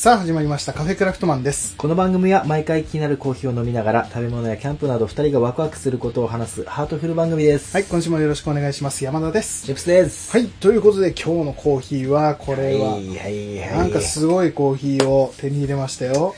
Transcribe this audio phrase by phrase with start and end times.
[0.00, 1.76] さあ始まりましたカフェクラフトマンです。
[1.76, 7.76] この番組は毎回気になるコーヒーを飲みながら食べ物やキャンプなど二人がワクワクすることを話すハートフル番組です。
[7.76, 9.04] はい今週もよろしくお願いします。
[9.04, 9.66] 山田です。
[9.66, 10.32] チップスです。
[10.32, 13.76] はいということで今日のコーヒーはこれは、はいはいはい。
[13.76, 16.34] なんかすごいコーヒーを手に入れましたよ。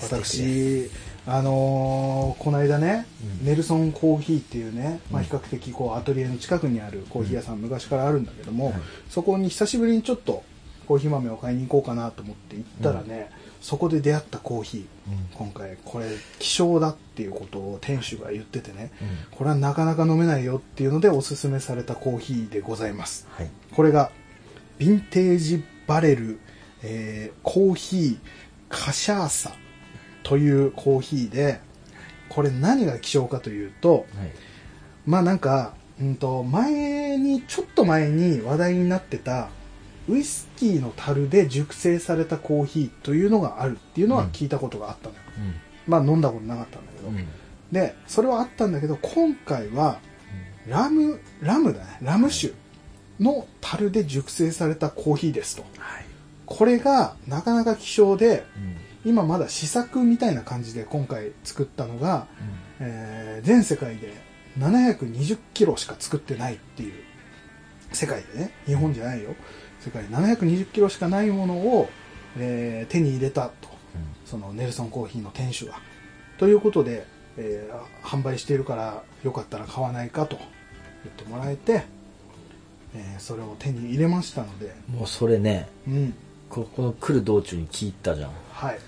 [0.00, 0.88] 私
[1.26, 3.08] あのーこの間ね、
[3.40, 3.46] うん。
[3.48, 8.74] ネルソンコーヒーっていうね、まあ、うん比較的こうアトリエの近くにあるコーヒー屋さん、昔からあるんだけども、はい。
[9.10, 10.44] そこに久しぶりにちょっと
[10.92, 13.30] コーヒー豆を買いに行こうかなと思って行ったらね、
[13.62, 16.06] そこで出会ったコーヒーうん今回これ
[16.38, 23.50] 希少だっていうことを店主が言っててねうんこれはなかなか飲めないよっていうのでおすすめされたコーヒーでございますはい。
[23.74, 24.10] これが
[24.80, 26.40] ヴィンテージバレル、
[26.82, 28.18] えーコーヒー
[28.68, 29.52] カシャーサ
[30.24, 31.60] というコーヒーで
[32.28, 34.30] これ何が希少かというとはい。
[35.06, 39.48] まあなんか、うん、と前にちょっと前に話題になってた
[40.08, 45.20] ウイスキーの樽で熟成されたコーヒーというのがあるっていうのは聞いたことがあったのよ、
[45.86, 47.16] まあ飲んだことなかったんだけど、うん。
[47.16, 47.26] うん。
[47.70, 49.98] でそれはあったんだけど今回は
[50.68, 52.52] ラムラムだねラム酒
[53.18, 56.04] の樽で熟成されたコーヒーですとはい。
[56.46, 58.76] これがなかなか希少でうん。
[59.04, 62.28] 今まだ試作みたいな感じで今回作ったのが、
[62.78, 64.14] えー全世界で
[64.58, 66.92] 720キロしか作ってないっていう
[67.92, 69.34] 世界でね日本じゃないよ
[69.84, 71.88] 世界で720キロしかないものを、
[72.38, 73.68] えー手に入れたと。
[74.24, 75.74] そのネルソンコーヒーの店主が
[76.38, 80.36] ということで、えー販売しているからよかったら買わないかと。
[81.04, 81.84] 言ってもらえて、
[82.94, 84.74] えーそれを手に入れましたので。
[84.90, 84.94] うん。
[84.98, 86.14] もうそれね、うん。
[86.48, 88.30] ここの来る道中に聞いたじゃん。
[88.52, 88.78] はい。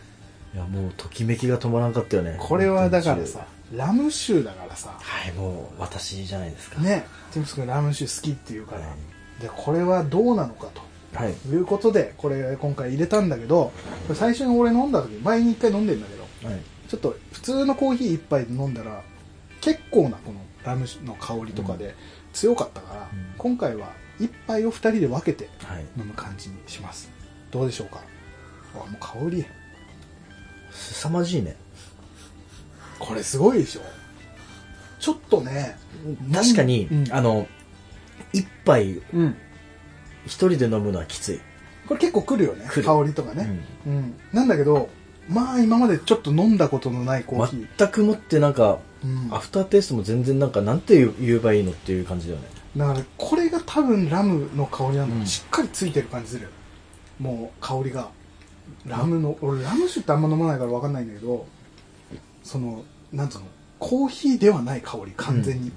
[0.54, 2.36] いや、もうときめきが止まらんかったよね。
[2.38, 4.94] これはだからさラム酒だからさ。
[5.00, 6.80] はい、もう私じゃないですか。
[6.80, 7.04] ね。
[7.32, 8.94] ティムス君ラム酒好きっていうから、は
[9.40, 10.68] でこれはどうなのか
[11.14, 11.34] はい。
[11.34, 13.72] ということでこれ今回入れたんだけど
[14.14, 16.60] 最初に俺飲んだ時前に一回飲んでんだけどはい。
[16.88, 19.02] ちょっと普通のコーヒー一杯で飲んだら
[19.60, 21.94] 結構なこのラム酒の香りとかで
[22.32, 25.84] 強かったから、うん今回は一杯を二人で分けてはい。
[25.98, 27.10] 飲む感じにします
[27.50, 28.00] どうでしょうか？
[28.74, 29.44] あもう香り
[30.70, 31.56] 凄まじいね。
[32.98, 33.80] これすごいでしょ
[34.98, 35.76] ちょっとね
[36.32, 37.46] 確かに、うんあの、
[38.32, 39.36] 一杯うん。
[40.26, 41.40] 一人で飲むのはきつい。
[41.86, 42.66] これ結構くるよね。
[42.66, 44.14] 香りとかね、うん。
[44.32, 44.88] なんだけど
[45.28, 49.28] まあ今までちょっと飲んだことのないコーヒー、全くもってなんか、うん。
[49.34, 52.48] アフターテイストも全然なんかなんて言う言えばいいのっていう感じだよね。
[52.76, 55.26] だからこれが多分ラムの香りなの、うん。
[55.26, 56.48] しっかりついてる感じする。
[57.18, 58.08] もう香りが。
[58.86, 61.46] ラムの俺ラム酒ってあんま飲まないから分かんないんだけど
[62.42, 62.82] その
[63.12, 63.44] なんつうの？
[63.78, 65.72] コーヒーではない香り完全に、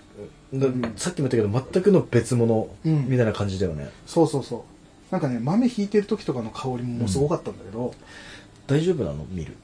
[0.53, 0.93] だうん。
[0.95, 3.07] さっきも言ったけど全くの別物うん。
[3.09, 5.11] みたいな感じだよね、そうそうそう。
[5.11, 7.93] なんかね豆ひいてる時とかの香りもすごかったんだけど、
[8.67, 9.25] 大丈夫なの？
[9.29, 9.55] 見る。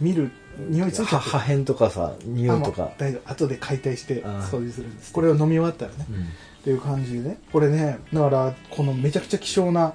[0.00, 0.30] 見る
[0.68, 2.84] 匂いついちゃ破片とかさ匂いとか。
[2.84, 3.30] う大丈夫。
[3.32, 6.16] 後で解体して掃除するんですこれを飲み終わったらね、うん。
[6.22, 6.26] っ
[6.64, 7.38] ていう感じでね。
[7.52, 9.94] これねだからこのめちゃくちゃ希少な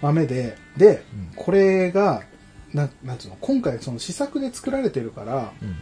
[0.00, 1.32] 豆でで、うん。
[1.36, 2.22] これが
[2.72, 3.36] ななんつうの？
[3.40, 5.76] 今回その試作で作られてるから、うん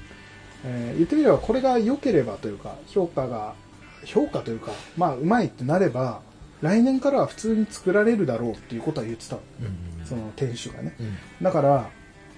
[0.64, 3.54] えー言ってみればこれが良ければというか評価が
[4.04, 6.20] 評価というかまあうまいってなれば
[6.62, 9.42] 来年からは普通に作られるだろうっていうことは言ってたの。
[9.60, 10.06] うん。
[10.06, 10.94] その店主がね。
[10.98, 11.16] うん。
[11.42, 11.90] だから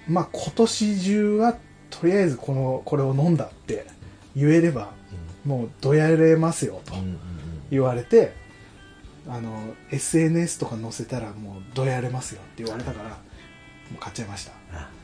[0.07, 1.57] まあ今年中は
[1.89, 3.85] とりあえずこのこれを飲んだって
[4.35, 4.91] 言えれば
[5.45, 6.93] もうどやれますよと。
[7.71, 8.33] 言われて
[9.27, 13.15] あの SNS とか載せたらもうどやれますよって言われたからも
[13.95, 14.98] う買っちゃいました、あうん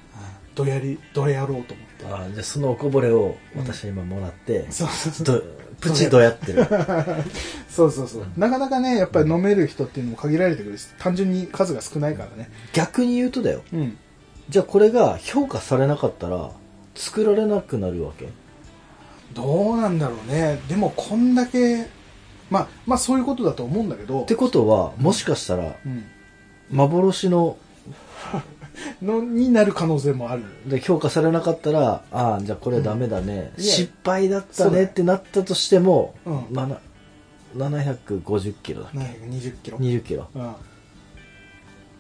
[0.55, 2.05] どやりどやろうと思って。
[2.05, 5.25] あじゃあそのおこぼれを私は今もらって、そうそうそう。
[5.25, 5.43] ど
[5.81, 6.65] プチどやってる。
[7.69, 8.25] そうそうそう。
[8.37, 12.49] なかなかねやっぱり飲める人っていうのも限られてくるし単純に数が少ないからね。
[12.73, 13.61] 逆に言うとだよ。
[13.73, 13.97] うん。
[14.47, 16.51] じゃあこれが評価されなかったら
[16.95, 18.29] 作られなくなるわけ？
[19.33, 20.59] どうなんだろうね。
[20.69, 21.87] でもこんだけ
[22.49, 24.21] まあまあそういうことだと思うんだけど。
[24.21, 26.05] ってことはもしかしたらうん、
[26.71, 27.57] 幻の
[29.01, 30.43] のになる可能性もある。
[30.67, 33.63] で評価されなかったらああじゃあこれダメだね、うん。
[33.63, 36.53] 失敗だったねってなったとしても、うん。
[36.53, 36.79] なな
[37.55, 40.27] 750キロだ720キロ、20キロ。
[40.33, 40.55] うん、っ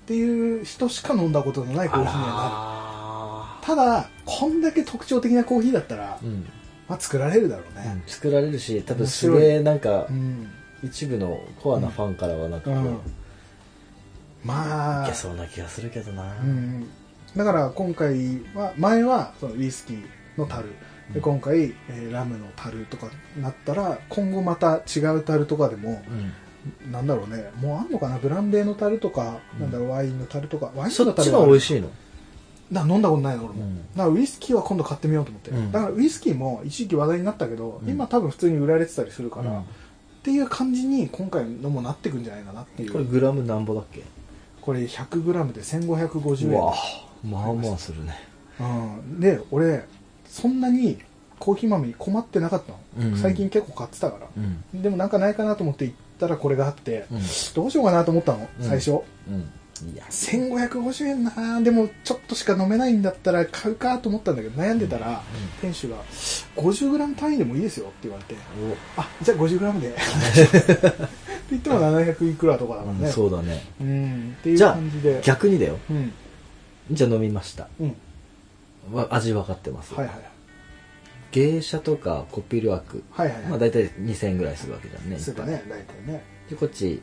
[0.05, 2.29] ていう人しか飲んだことのないコーヒーにはなる。
[2.33, 6.45] あただこんだけ特徴的なコーヒーだったら、らうん、
[6.87, 10.47] まあ、作られるだろううんね作られるし多分すげえなんかうん、
[10.83, 12.97] 一部のコアなファンからはなんかこう、うん
[14.45, 15.07] まあ。
[15.07, 16.87] いけそうな気がするけどな、うん、
[17.35, 20.05] だから今回は前はそのウイスキー
[20.37, 20.69] の樽。
[21.13, 23.07] で今回、えーラムの樽とか
[23.39, 26.91] なったら今後また違う樽とかでもうん。
[26.91, 27.51] なんだろうね。
[27.61, 28.17] もうあんのかな？
[28.17, 29.89] ブランデーの樽とか、うんなんだろう？
[29.89, 30.71] ワインの樽とか？
[30.75, 31.89] ワインそっちの樽はが美味しいの？
[32.71, 33.77] だ飲んだことないの俺も、うん。
[33.95, 35.71] だからウイスキーは今度買ってみようと思って、うん。
[35.71, 37.87] だからウイスキーも一時期話題になったけど、うん。
[37.87, 39.59] 今多分普通に売られてたりするから、うん。
[39.59, 39.63] っ
[40.23, 42.91] ていう感じに今回のもなってくんじゃないかなっていう。
[42.91, 44.01] これグラムなんぼだっけ？
[44.65, 46.73] これ 100g で1550円うわ
[47.23, 48.15] まあまあするね。
[48.59, 49.85] うん、で俺
[50.27, 50.99] そんなに
[51.39, 52.79] コーヒー豆に困ってなかったの、
[53.11, 54.27] うん最近結構買ってたから。
[54.35, 54.39] う
[54.77, 54.81] ん。
[54.81, 57.19] でもなんかないかなと思って行ったらこれがあって、うん。
[57.53, 58.67] どうしようかなと思ったのうん。
[58.67, 59.91] 最初、うん。
[59.93, 60.05] いや。
[60.09, 65.21] 1550円なでもちょっとしか飲めないんだったら買うかと思ったんだけど悩んでたら、
[65.61, 65.97] 店主が
[66.55, 68.35] 50g 単位でもいいですよって言われて。
[68.97, 69.95] あじゃあ 50g で
[71.51, 73.63] 言っても700いくらとかだおからね、うんそうだね。
[73.79, 75.21] うんっていうじゃあ感じで。
[75.23, 75.77] 逆にだよ。
[75.89, 76.11] うん。
[76.91, 77.67] じゃあ飲みました。
[77.79, 77.95] うん。
[78.93, 79.93] わ味分かってます？
[79.93, 80.15] はいはい
[81.31, 86.23] 芸者とかコピールワークはいはいはい、まあ大体2000円ぐらいするわけじゃんねそうだね大体ね。
[86.49, 87.01] でこっち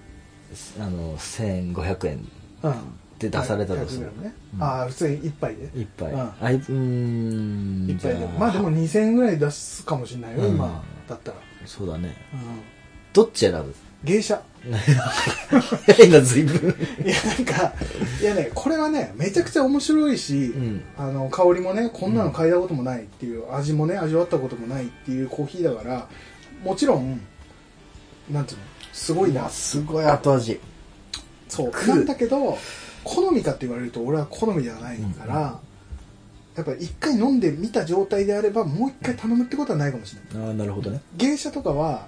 [0.80, 2.28] あの1500円
[2.62, 2.74] うん。
[3.18, 4.62] で出されたとする、100g ね、うん。
[4.62, 5.70] ああ普通に一杯で？
[5.74, 6.30] 一杯、うん。
[6.40, 8.26] あいうーん一杯で。
[8.26, 10.54] まあでも2000円ぐらい出すかもしれないよ、うん。
[10.56, 12.16] 今だったら、そうだね。
[12.32, 12.40] うん、
[13.12, 13.74] どっち選ぶ？
[14.04, 14.43] 芸者。
[16.22, 16.75] 随分。
[17.04, 17.72] いやなんか
[18.20, 20.82] いやねこれはねめちゃくちゃ面白いし、うん。
[20.96, 26.08] あの香りもねこんなの嗅いだこともないっていう、味もね味わったこともないっていうコーヒーだから
[26.64, 27.20] もちろん
[28.31, 29.49] なんていうのすごいな。
[29.49, 30.60] すごい後味。
[31.48, 31.72] そう。
[31.88, 32.56] なんだけど
[33.05, 35.58] 好みかって言われると俺は好みではないから、
[36.55, 40.48] やっぱり一回飲んでみた状態であればもう一回頼むってことはないかもしれない。
[40.48, 41.00] ああなるほどね。
[41.16, 42.06] 芸者とかは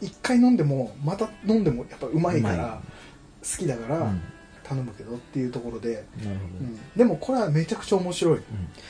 [0.00, 2.80] 一回飲んでもまた飲んでもやっぱうまいから
[3.42, 4.22] 好きだからうん。
[4.70, 6.60] 頼むけどっていうところで、なるほど。
[6.60, 6.78] うね、ん。
[6.96, 8.38] でもこれはめちゃくちゃ面白い、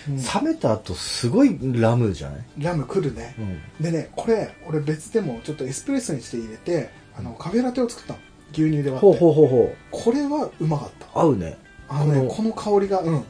[0.09, 0.15] うん。
[0.15, 0.23] うん。
[0.23, 3.85] 冷めた後すごいラムじゃない、ラム来るね、うん。
[3.85, 8.19] でねこれ俺別でもちょっとエスプレッソにして入れてあのカフェラテを作ったの。
[8.53, 9.01] 牛乳で割って。
[9.01, 11.07] ほうほうほうほこれはうまかった。
[11.07, 11.57] う合うね。
[11.89, 13.15] あのねここの香りがうん。
[13.15, 13.25] うん。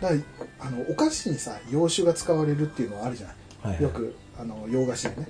[0.00, 3.82] だからあのお菓子にさ洋酒が使われるっていうのはあるじゃない、はいはい。
[3.84, 5.28] よくあの洋菓子でね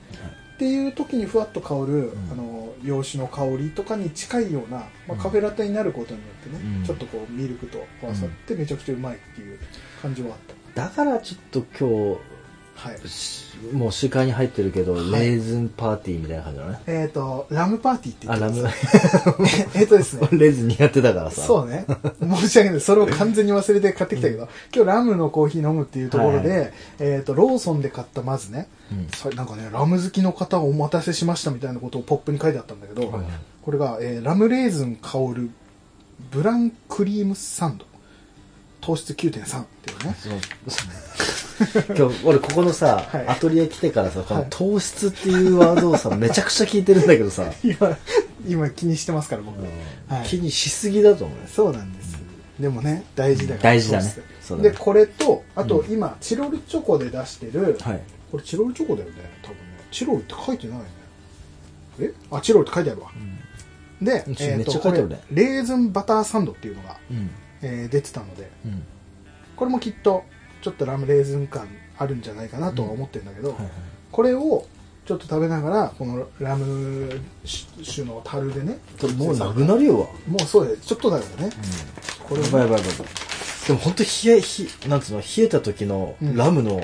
[0.55, 2.33] っていう時にふわっと香る、ん。
[2.33, 5.19] あの洋酒の香りとかに近いような、まあ、うん。
[5.19, 6.85] カフェラテになることによってね、うん。
[6.85, 9.59] ちょっとこうミルクと合わさってめちゃくちゃうまいっていう
[10.01, 10.39] 感じはあっ
[10.75, 12.34] だからちょっと今た
[12.75, 12.97] はい。
[13.75, 15.11] もう集会に入ってるけど、はい。
[15.11, 16.81] レーズンパーティーみたいな感じだね。
[16.87, 19.47] えっ、とラムパーティーって言あってラますム。
[19.81, 20.29] えっとですね。
[20.33, 21.43] レーズン苦手だからさ。
[21.43, 21.87] そうね。
[22.21, 22.81] 申し訳ない。
[22.81, 26.67] それを完全に忘れて買ってきたけど、今日ラムのコーヒー飲むっていうところで、はいは
[27.01, 29.09] えっ、と、ローソンで買ったまずね、うん。
[29.17, 33.25] それなんかね、ラム好きの方お待たせしましたみたいなことをポップに書いてあったんだけど、はいはい。
[33.63, 35.51] これが、えーラムレーズン香る
[36.31, 37.87] ブランクリームサンド。
[38.81, 40.15] 糖質9.3っていうね。
[41.97, 43.27] 今日俺ここのさ、はい。
[43.29, 44.51] アトリエ来てからさこのはい。
[44.51, 47.97] 糖質っていうワードをさ めちゃくちゃ聞いてるんだけどさ、今、
[48.47, 49.59] 今気にしてますから、僕。
[49.63, 50.27] はい。
[50.27, 51.45] 気にしすぎだと思うよ。
[51.47, 52.15] そうなんです。
[52.59, 53.71] でもね、大事だから。
[53.71, 54.15] 大事だね。
[54.63, 55.93] で、これと、あとうん。
[55.93, 58.01] 今、チロルチョコで出してる、はい。
[58.31, 59.63] これチロルチョコだよね多分ね。
[59.91, 60.85] チロルって書いてないね。
[62.01, 62.13] え？
[62.31, 63.11] あチロルって書いてあるわ、
[64.03, 65.17] で、うんえーとめっちゃ書いてあるね。
[65.17, 67.31] これレーズンバターサンドっていうのが、うん。
[67.63, 68.51] えー出てたので。
[68.65, 68.83] うん。
[69.57, 70.25] これもきっと
[70.65, 71.69] ちょっとラムレーズン感
[71.99, 73.71] あるんじゃないかなとは思ってるんだけど、はいはい。
[74.11, 74.67] これを
[75.05, 78.79] ちょっと食べながらこのラム酒の樽でね
[79.19, 80.01] もうなくなるよ。
[80.01, 81.51] わ、もうそうだよちょっとだよね、
[82.27, 83.07] これやばいやばいやばい。
[83.67, 86.35] でも本当冷え冷なんつうの冷えた時のうん。
[86.37, 86.81] ラムの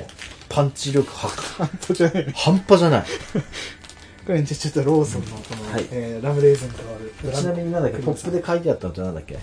[0.51, 2.33] パンチ力は、半端じゃない。
[2.37, 3.05] 半端じゃない。
[4.27, 5.87] これちょっとローソンのこの、はい。
[5.91, 6.77] えーラムレーズンと
[7.25, 7.33] ある。
[7.33, 7.99] ちなみになんだっけ？
[7.99, 9.39] ポップで書いてあったのってなんだっけ？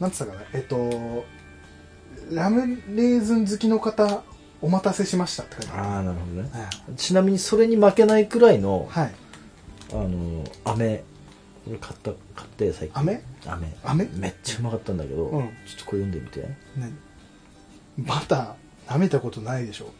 [0.00, 0.42] なんつったかな？
[0.54, 1.24] えっと
[2.34, 4.22] ラムレーズン好きの方
[4.60, 5.82] お待たせしましたって書いてある。
[5.82, 6.50] ああなるほどね。
[6.52, 6.96] はい。
[6.96, 9.14] ちなみにそれに負けないくらいのはい。
[9.92, 11.04] あの飴
[11.64, 13.00] これ買った買って最近。
[13.00, 13.22] 飴？
[13.46, 13.76] 飴。
[13.84, 14.08] 飴？
[14.14, 15.48] めっちゃうまかったんだけど、うん。
[15.66, 16.48] ちょっとこれ読んでみて。
[16.76, 16.96] 何？
[17.98, 19.92] バター舐めたことないでしょ。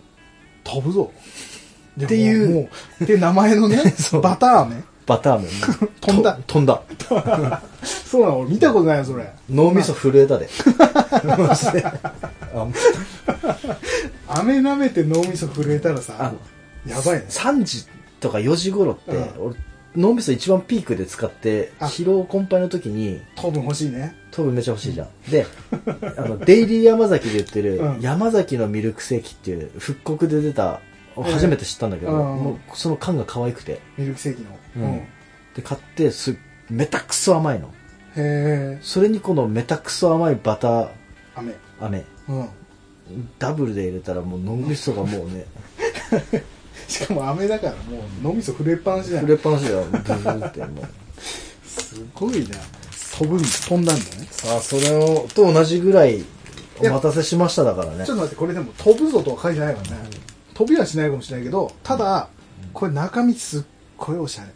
[0.64, 1.12] 飛ぶぞ。
[2.02, 2.68] っていう。
[3.02, 3.82] って名前のね
[4.22, 4.82] バター飴？
[5.06, 5.48] バター飴
[6.00, 6.34] 飛んだ。
[6.34, 6.82] と飛んだ。
[7.82, 8.38] そうなの？
[8.40, 9.32] 俺見たことないよそれ。
[9.50, 10.48] 脳みそ震えたで。
[11.24, 12.66] マジであ
[14.28, 16.32] 飴舐めて脳みそ震えたらあさ
[16.86, 17.26] やばいね。
[17.28, 17.86] 3時
[18.20, 19.56] とか4時頃って、う俺
[19.96, 21.86] 脳みそ一番ピークで使ってあ。
[21.86, 24.16] 疲労困憊の時に糖分欲しいね。
[24.30, 25.46] 糖分めちゃ欲しいじゃん、で
[26.16, 28.00] あのデイリー山崎で言ってる、うん。
[28.00, 30.80] 山崎のミルクセーキっていう復刻で出た
[31.16, 32.18] 初めて知ったんだけど、うん。
[32.42, 33.80] もうその缶が可愛くて。
[33.96, 34.48] ミルクセーキの。
[34.76, 34.82] うん。
[34.82, 34.90] うん。
[34.98, 35.08] へ
[35.54, 36.36] で買ってす
[36.70, 37.72] めたくそ甘いの。
[38.16, 38.78] え。
[38.82, 40.88] それにこのめたくそ甘いバター。
[41.34, 41.54] 飴。
[41.80, 42.04] 飴。
[42.28, 42.48] うん。
[43.38, 45.46] ダブルで入れたらもう脳みそがもうね。
[46.88, 49.20] しかも飴だからもう脳みそ震えっぱなしじゃん。
[49.20, 49.84] 触れっぱなしだよ。
[49.84, 50.88] ブブーってもう。
[51.66, 52.46] すごいね。
[53.18, 54.26] 飛ぶん、飛んだんだね。
[54.30, 56.24] さあ、それを、と同じぐらい、
[56.80, 58.06] お待たせしましただからね。
[58.06, 58.16] ちょっ。
[58.16, 60.10] と待って、これでも飛ぶぞとは書いてないからね。
[60.62, 62.28] 飛びはしないかもしれないけど、ただ、
[62.72, 63.62] これ中身すっ
[63.96, 64.50] ごいおしゃれ。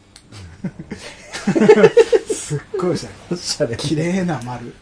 [2.33, 3.15] すっごいおしゃれ。
[3.33, 3.77] おしゃれ。
[3.77, 4.73] 綺麗な丸。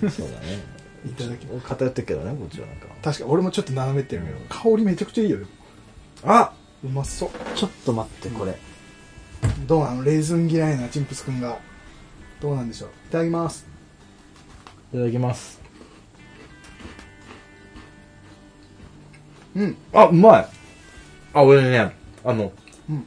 [0.00, 0.62] うん、そうだね。
[1.04, 1.46] いただき。
[1.46, 2.86] 偏ってるけどね、こっちはなんか。
[3.02, 5.38] 確か俺もちょっと斜めってるけど、香りめちゃくちゃいいよ。
[6.24, 6.52] あ
[6.84, 7.30] うまそう。
[7.56, 8.56] ちょっと待って、これ。
[9.66, 10.04] どうなの？
[10.04, 11.58] レーズン嫌いなチンプスくんが。
[12.40, 12.90] どうなんでしょう？
[13.08, 13.66] いただきます。
[14.92, 15.60] いただきます。
[19.56, 19.76] うん。
[19.92, 20.48] あ、うまい。
[21.40, 22.52] あ、俺ね、あの、
[22.88, 23.04] うん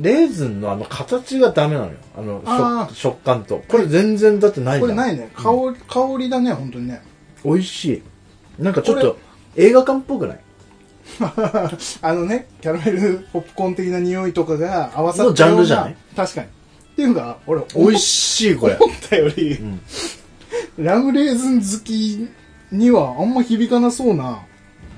[0.00, 1.92] レーズンのあの形がダメなのよ。
[2.16, 3.62] あの、あー食食感と。
[3.68, 4.80] これ全然だってないじゃん。
[4.80, 5.30] これないね。
[5.34, 7.02] 香り、香りだね、本当にね。
[7.44, 7.84] 美味し
[8.58, 8.62] い。
[8.62, 9.18] なんかちょっこと
[9.56, 10.40] 映画館っぽくない？
[12.00, 15.96] あのね、キャラメルポップコーン的な匂いとかが合わさったようなャンルじゃない？
[16.16, 16.46] 確かに。
[16.46, 16.50] っ
[16.96, 18.76] ていうか、俺、美味しい、これ。
[18.80, 19.80] 思ったより、ん
[20.78, 22.28] ラムレーズン好き
[22.70, 24.38] にはあんま響かなそうな、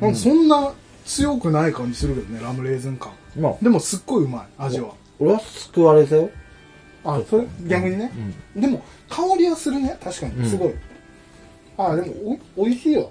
[0.00, 0.72] なんかそんな
[1.04, 3.12] 強くない感じするけどね、ラムレーズン感。
[3.38, 4.94] まあ、でもすっごいうまい、味は。
[5.18, 6.30] 俺は救われたよ。
[7.04, 8.10] あ、それ逆にね？
[8.56, 10.48] でも、香りはするね、確かに。
[10.48, 10.74] すごい。
[11.76, 13.04] あ、でもお、美味しいわ。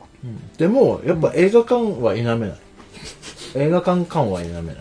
[0.58, 2.58] でも、やっぱ映画館は否めない。
[3.56, 4.76] 映画館感は否めない。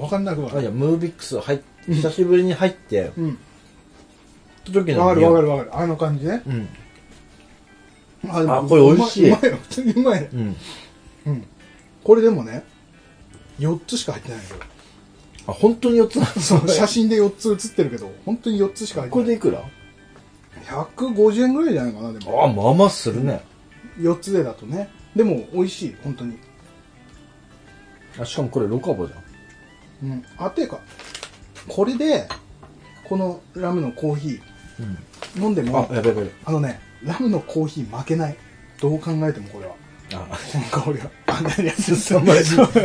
[0.00, 3.38] わかんなくはあ、いや、ムービックス入っ、久しぶりに入って、うん。
[4.64, 5.46] た時のわかるわかる。
[5.46, 5.70] るわかる。
[5.76, 6.42] あの感じね。
[6.46, 6.68] うん。
[8.28, 9.50] あ、これ美味しいうまい。
[9.50, 10.28] 普通にうまいね。
[10.32, 10.56] うん。
[11.26, 11.44] うん。
[12.04, 12.64] これでもね、
[13.58, 14.60] 4つしか入ってないけど。
[15.48, 19.24] あ、本当に4つなん写真で4つ写ってるけど、本当に4つしか入ってない。
[19.24, 19.62] これでいくら
[20.96, 22.44] ？150円ぐらいじゃないかな、でも。
[22.44, 23.42] あ、まあまあするね。
[23.98, 24.88] 4つでだとね。
[25.14, 26.38] でも、美味しい、本当に。
[28.18, 30.10] あ、しかもこれロカボじゃん。
[30.10, 30.24] うん。
[30.38, 30.80] あ、ていうか、
[31.68, 32.28] これで、
[33.04, 36.32] このラムのコーヒー、飲んでも、あ、やべやべやべ。
[36.44, 38.36] あのね、ラムのコーヒー負けない。
[38.80, 39.74] どう考えてもこれは。
[40.18, 41.10] あ、この香りは。
[41.26, 42.80] あ、何やつ凄まじいちょっと、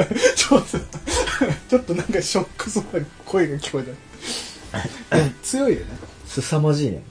[1.69, 5.19] ちょっとなんかショックそうな声が聞こえた。
[5.43, 5.85] 強いよね。
[6.25, 7.03] 凄まじいね。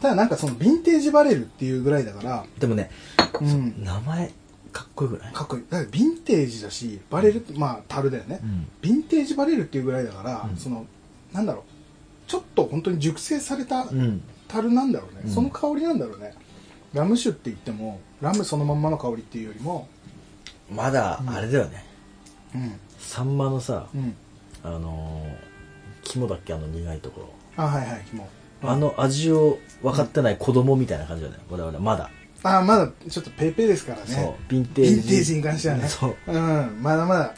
[0.00, 2.90] ただなんかそのヴィンテージバレルっていうぐらいだから、でもね、
[3.40, 3.82] うん。
[3.84, 4.32] 名前、
[4.72, 5.32] かっこよくない？
[5.32, 5.64] かっこいい。
[5.68, 8.36] だからヴィンテージだし、バレルって、まあ、樽だよね。
[8.36, 8.68] ん。
[8.82, 10.86] ヴィンテージバレルっていうぐらいだから、うんその、
[11.32, 12.30] なんだろう。
[12.30, 14.22] ちょっと本当に熟成されたうん。
[14.48, 15.22] 樽なんだろうね。
[15.26, 16.34] うんその香りなんだろうね。
[16.94, 19.88] ラム酒って言っても、ラムそのまんまの香りっていうよりも、
[20.70, 21.84] まだ、あれだよね。
[22.54, 22.80] うん。
[22.98, 24.14] サンマのさ、うん。
[24.62, 25.34] あのー、
[26.02, 26.52] 肝だっけ？
[26.52, 27.28] あの苦いところ。
[27.56, 28.28] あ、はいはい、肝。
[28.62, 31.40] あの味を分かってない子供みたいな感じだよね。
[31.48, 32.10] 我々まだ。
[32.42, 34.06] あ、まだちょっとペーペーですからね。
[34.06, 34.52] そう。
[34.52, 34.92] ヴィンテージ。
[34.92, 35.88] ヴィンテージに関してはね。
[35.88, 36.16] そう。
[36.26, 36.78] うん。
[36.82, 37.34] まだまだ。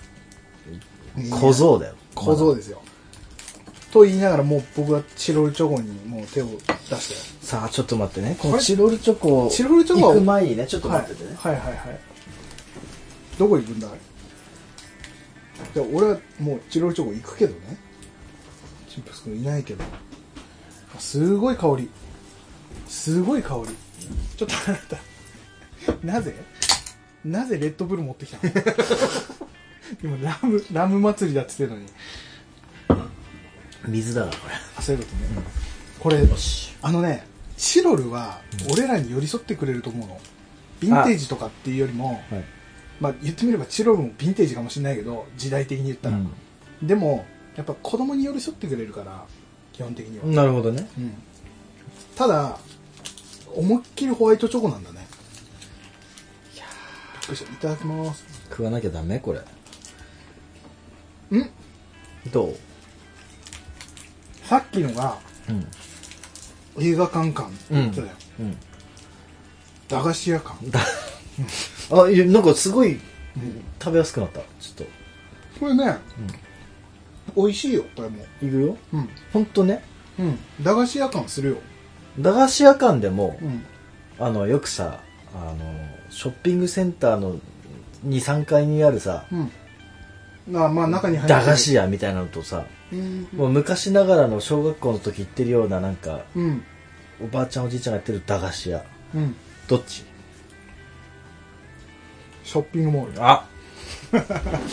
[1.31, 1.95] 小僧だよ。
[2.15, 2.83] 小僧ですよ。
[3.93, 7.01] と言いながらもう僕はチロルチョコにもう手を出したよ。
[7.43, 8.37] さあ、ちょっと待ってね。
[8.39, 10.09] このチロルチョコ、チロルチョコ？
[10.09, 11.37] は行く前にね、ちょっと待っててね。
[11.39, 12.01] はい、はいはいはい。
[13.39, 13.89] どこ行くんだ
[15.75, 17.77] じゃあ俺はもうチロルチョコ行くけどね。
[18.89, 19.85] チンプス君いないけど。
[20.97, 21.91] あすごい香り。
[22.89, 23.77] すごい香り。
[24.37, 24.99] ちょっとあなた
[26.03, 26.35] なぜ？
[27.25, 28.53] なぜレッドブル持ってきたの？
[30.03, 31.93] 今ラムラム祭りだって言ってたのに
[33.87, 34.37] 水だな、こ
[34.77, 35.47] あそういうことね、
[35.99, 36.25] これれ。
[36.25, 36.75] よし。
[36.83, 40.21] あのねチロルは俺らに寄り添ってくれると思うの。
[40.81, 42.45] ヴィンテージとかっていうよりもはい。
[43.01, 46.19] まあ言ってみればチロルもヴィンテージかもしれないけど時代的に言ったら、
[46.83, 47.25] でも
[47.57, 49.25] やっぱ子供に寄り添ってくれるから
[49.73, 50.89] 基本的には、なるほどね。
[50.99, 51.15] うん。
[52.17, 52.59] ただ
[53.55, 55.07] 思いっきりホワイトチョコなんだね。
[56.55, 56.65] いや
[57.21, 57.53] びっくりした。
[57.53, 58.25] いただきます。
[58.51, 59.41] 食わなきゃダメこれ。
[61.39, 61.51] ん。
[62.33, 62.57] どう？
[64.45, 65.19] さっきのが
[65.49, 65.67] うん。
[66.79, 68.09] 映画館感って言ってたよ、
[68.41, 68.57] うん。
[69.89, 70.57] 駄菓子屋感
[71.91, 72.99] あ、いや、なんかすごい、
[73.79, 74.41] 食べやすくなった。
[74.59, 74.87] ちょっ
[75.61, 75.99] これね、
[77.37, 78.47] 美味しいよこれもと。
[78.47, 78.77] いくよ？
[78.93, 79.83] うんほんとね？
[80.19, 81.57] うん駄菓子屋感するよ
[82.19, 83.65] 駄菓子屋館でも、うん
[84.19, 85.01] あの、よくさ、
[85.35, 85.57] あの、
[86.11, 87.37] ショッピングセンターの
[88.07, 89.51] 2、3階にあるさ、うんま
[90.49, 91.41] あまあ中に入ってる。
[91.41, 93.29] 駄菓子屋みたいなのとさ、うん。
[93.33, 96.65] もう昔ながらの小学校の時行ってるようななんか、うん。
[97.23, 98.85] おばあちゃんおじいちゃんがやってる駄菓子屋。
[99.15, 99.37] うん。
[99.69, 100.05] どっち？
[102.45, 103.25] ショッピングモール。
[103.25, 103.47] あ。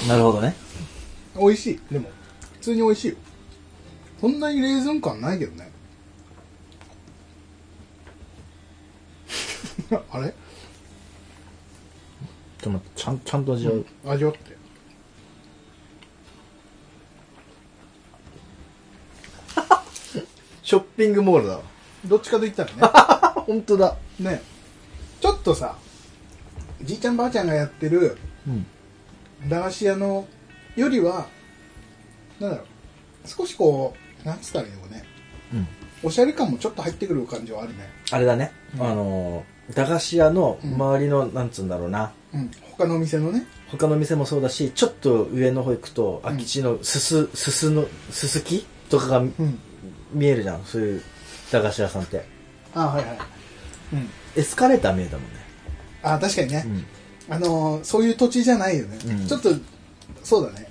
[0.08, 0.56] なるほどね。
[1.38, 1.80] 美味しい。
[1.94, 2.10] でも
[2.54, 3.16] 普通に美味しいよ。
[4.20, 5.72] そんなにレーズン感ないけどね。
[10.12, 10.34] あれ？
[12.62, 13.86] ちょっと待って、ちゃん、ちゃんと味わう。
[14.06, 14.59] 味わって
[20.70, 21.62] ショッピングモールだわ。
[22.06, 23.98] どっちかと言ったらねあ、 本当だ。
[24.20, 24.40] ね
[25.20, 25.76] ちょっとさ
[26.84, 29.50] じいちゃんばあちゃんがやってるうん。
[29.50, 30.28] 駄菓子屋の
[30.76, 31.26] よりは
[32.40, 32.66] なんだろう
[33.28, 35.04] 少しこうなんつったらいいのかね
[35.56, 35.68] うん。
[36.04, 38.52] おしゃれ感もちょっと入ってくる感じはあるねあれだね。
[38.76, 42.12] うんあのー、駄菓子屋の周りの、なんつうんだろうな。
[42.32, 49.60] うん他のお店のね他の店もそうだし、ちょっと上の方行くと、ん空き地のすす、すすの、すすきとかがうん
[50.12, 50.64] 見えるじゃん。
[50.66, 51.04] そういう
[51.52, 52.26] 駄菓子屋さんって。
[52.74, 53.18] あはいはい
[53.94, 55.40] うんエスカレーター見えたもんね。
[56.04, 57.34] あ確かにね、うん。
[57.36, 59.50] あのーそういう土地じゃないよね、うんちょっと
[60.24, 60.68] そうだね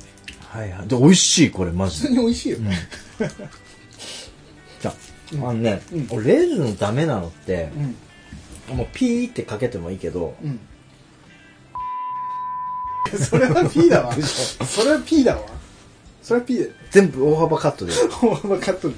[0.48, 0.88] はいはい。
[0.88, 2.08] で、美味しい、これ、マ普通。
[2.10, 2.70] に美味しいよ、うん。
[4.80, 4.92] じゃ
[5.32, 7.70] うんあ、あのね、うん俺レーズンダメなのって
[8.70, 10.60] う、んもうピーってかけてもいいけど、うん
[13.18, 14.12] それは P だわ
[14.66, 15.40] それは P だわ
[16.28, 17.92] それは P で全部大幅カットで。
[18.20, 18.94] 大幅カットで、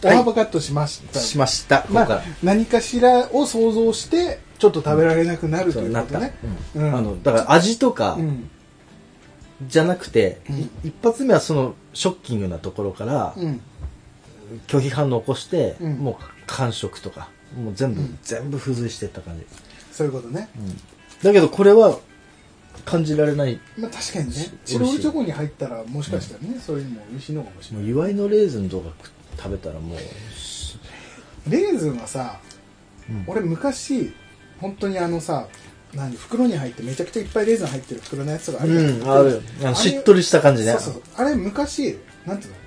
[0.00, 1.84] 大幅カットしました、しました。
[1.90, 2.22] まあ。
[2.40, 6.20] 何かしらを想像してちょっと食べられなくなるとそうなった。
[6.20, 6.32] いうこ
[6.74, 8.48] とねあの、だから味とかうん。
[9.66, 10.40] じゃなくて、
[10.84, 13.60] 一発目はそのショッキングなところからうん。
[14.68, 15.96] 拒否反応を起こして、うん。
[15.96, 17.28] もう完食とか、
[17.60, 18.18] もう全部、うん。
[18.22, 19.44] 全部付随していった感じ。
[19.90, 20.48] そういうことね。
[21.24, 21.98] だけどこれは
[22.84, 23.60] 感じられない。
[23.78, 28.90] まあ確かにねしチロルチョコに入ったらもしかしたらね、そういうのも美味しいのかもしれないもう祝いのレーズンとか
[29.36, 32.40] 食べたらもう、レーズンはさ
[33.08, 34.12] うん俺昔
[34.60, 35.48] 本当にあのさ
[35.94, 39.42] 何袋に入ってめちゃくちゃいっぱいレーズン入ってる袋のやつがあるうん、ある。
[39.64, 40.72] あしっとりした感じね。
[40.72, 42.58] そうそうあれ昔なんていうの？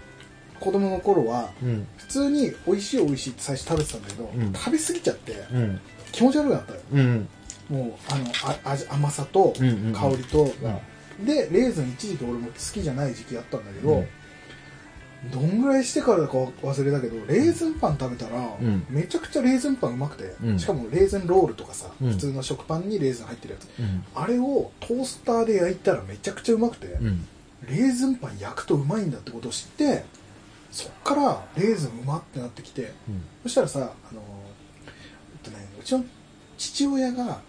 [0.60, 1.88] 子供の頃はうん。
[1.98, 5.80] 普通に美味しい美味しいって最初食べてたんだけど、うん食べ過ぎちゃってうん。
[6.12, 7.30] 気持ち悪くなったようん。
[7.72, 8.26] もうあの
[8.66, 10.80] あ味甘さと香りとが、
[11.26, 14.08] でレーズン一時期俺も好きじゃない時期あったんだけど、うん。
[15.32, 18.86] どんぐらいしてからだか忘れたけどレーズンパン食べたら、ん。
[18.90, 20.60] めちゃくちゃレーズンパンうまくて、うん。
[20.60, 22.12] しかもレーズンロールとかさ、うん。
[22.12, 23.70] 普通の食パンにレーズン入ってるやつ。
[23.80, 24.04] うん。
[24.16, 27.26] あれをトースターで焼いたらめちゃくちゃうまくて、うん。
[27.68, 30.04] レーズンパン焼くとうまいんだってことを知って
[30.72, 33.24] そっからレーズンうまってなってきてうん。
[33.44, 34.22] そしたらさあの
[35.44, 36.04] えっとねうちの
[36.62, 37.42] 父親が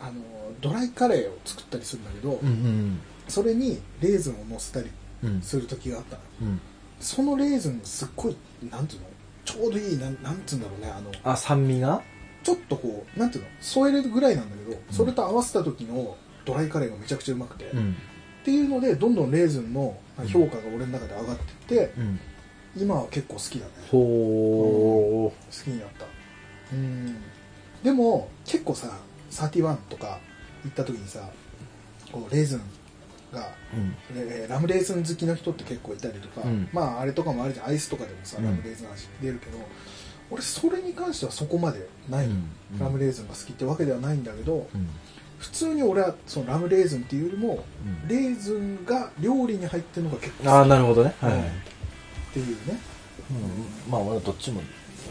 [0.00, 0.12] あの
[0.60, 2.48] ドライカレーを作ったりするんだけど、うん。
[2.48, 3.00] うん。
[3.26, 4.90] それにレーズンを乗せたり
[5.24, 5.42] うん。
[5.42, 6.60] する時があったのうん。
[7.00, 8.36] そのレーズンすっごい
[8.70, 9.06] なんていうの？
[9.44, 12.02] ちょうどいいなんなんていうんだろうねあのあ、酸味が？
[12.44, 13.50] ちょっとこうなんていうの？
[13.60, 17.96] 添えれるぐらいなんだけど、それと合わせた時のドライカレーがめちゃくちゃうまくて、っうん。
[18.44, 21.42] ていうのでどんどんレーズンの評価が俺の中で上がって
[21.74, 22.20] って、うん。
[22.76, 26.06] 今は結構好きだねほ好きになった
[26.72, 27.16] うん
[27.82, 28.88] でも結構さ
[29.30, 30.18] 31とか
[30.64, 31.28] 行った時にさ
[32.12, 32.60] こうレーズン
[33.32, 33.76] が、ー。
[33.76, 33.96] うん。
[34.16, 39.58] えーラムレーズン好きの人って結構いたりとか、うんまああれとかもあるじゃんアイスとかでもさ、うんラムレーズン味出るけど
[40.30, 42.28] 俺それに関してはそこまでない
[42.78, 44.88] ラムレーズンが好きってわけではないんだけどうん。
[45.38, 47.64] 普通に俺はそのラムレーズンっていうよりも、
[48.02, 51.14] うんレーズンが料理に入ってるのが結構好きああ、なるほどね。
[51.20, 51.40] はいはい。
[51.40, 51.42] っ
[52.34, 52.78] ていうね
[53.30, 54.60] うんまあ、俺はどっちも、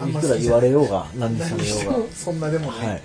[0.07, 2.77] いくら言われようが、何にさ何れようしてもそんなでもが。
[2.77, 3.01] ない、はい。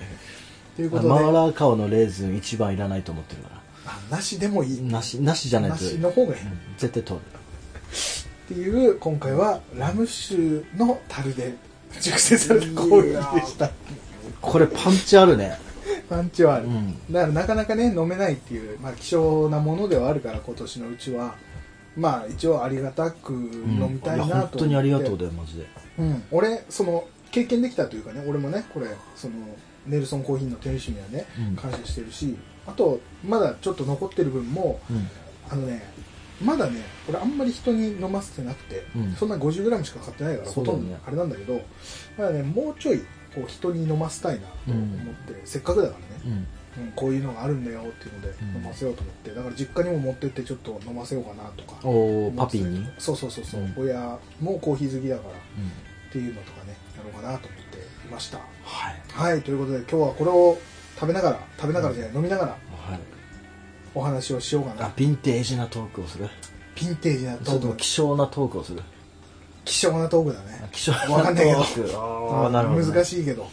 [0.76, 3.48] ということでマーラー顔のレーズン一番いらないと思ってるか
[3.87, 4.98] あなしでもいいら。
[4.98, 5.85] なし、なしじゃないなと。
[5.85, 7.18] しの方がいい、うん絶対通る。
[7.18, 10.35] っていう今回はラム酒
[10.76, 11.54] の樽で
[12.00, 13.70] 熟成されたコーヒーでした
[14.40, 15.59] これパンチあるね。
[16.09, 21.35] パンチはある、うんだからなかなかね飲めないっていう、まあ、希少なものではあるから今年のうちは
[21.96, 25.66] まあ一応ありがたく飲みたいなと思って、うんや本当にありがとうだよ、マジで。
[25.98, 29.35] うん、俺その経験できたというかね俺もねこれその
[29.87, 31.57] ネルソンコーヒーの店主にはね、うん。
[31.57, 35.09] 感謝してるしあとまだちょっと残ってる分もうん。
[35.50, 35.83] あのね
[36.42, 39.12] まだね俺あんまり人に飲ませてなくて、うん。
[39.14, 41.61] そんな 50g しか買ってないから、ほとんどあれなんだけど
[42.18, 43.00] まだねもうちょい
[43.35, 46.46] こう人に飲ませたいなと思って、せっかくだからね、
[46.96, 48.62] こういうのがあるんだよっていうのでうん。
[48.62, 49.30] 飲ませようと思って。
[49.30, 51.78] だから実家にも持ってってちょっと飲ませようかなとか。
[51.87, 52.87] おー、パピーに？
[52.98, 53.74] そうそうそうそう、うん。
[53.76, 55.28] 親もコーヒー好きだから。
[55.30, 55.34] うん。
[56.10, 58.38] っていうのとかねやろうかなと思っていました。
[58.38, 58.44] は
[58.90, 59.32] い。
[59.32, 59.42] はい。
[59.42, 60.58] ということで今日はこれを
[60.94, 62.56] 食べながら食べながらじゃない、飲みながらは
[62.94, 63.00] い。
[63.94, 64.87] お話をしようかな。
[64.87, 66.28] あ、ヴィンテージなトークをする？
[66.74, 67.50] ピンテージなトーク。
[67.50, 68.82] ちょっと希少なトークをする？
[69.64, 70.68] 希少なトークだね。
[70.72, 71.60] 希少なトわかんないけど。
[71.60, 71.96] ーク。
[71.96, 72.92] ああ、なるほど、ね。
[72.92, 73.48] 難しいけど。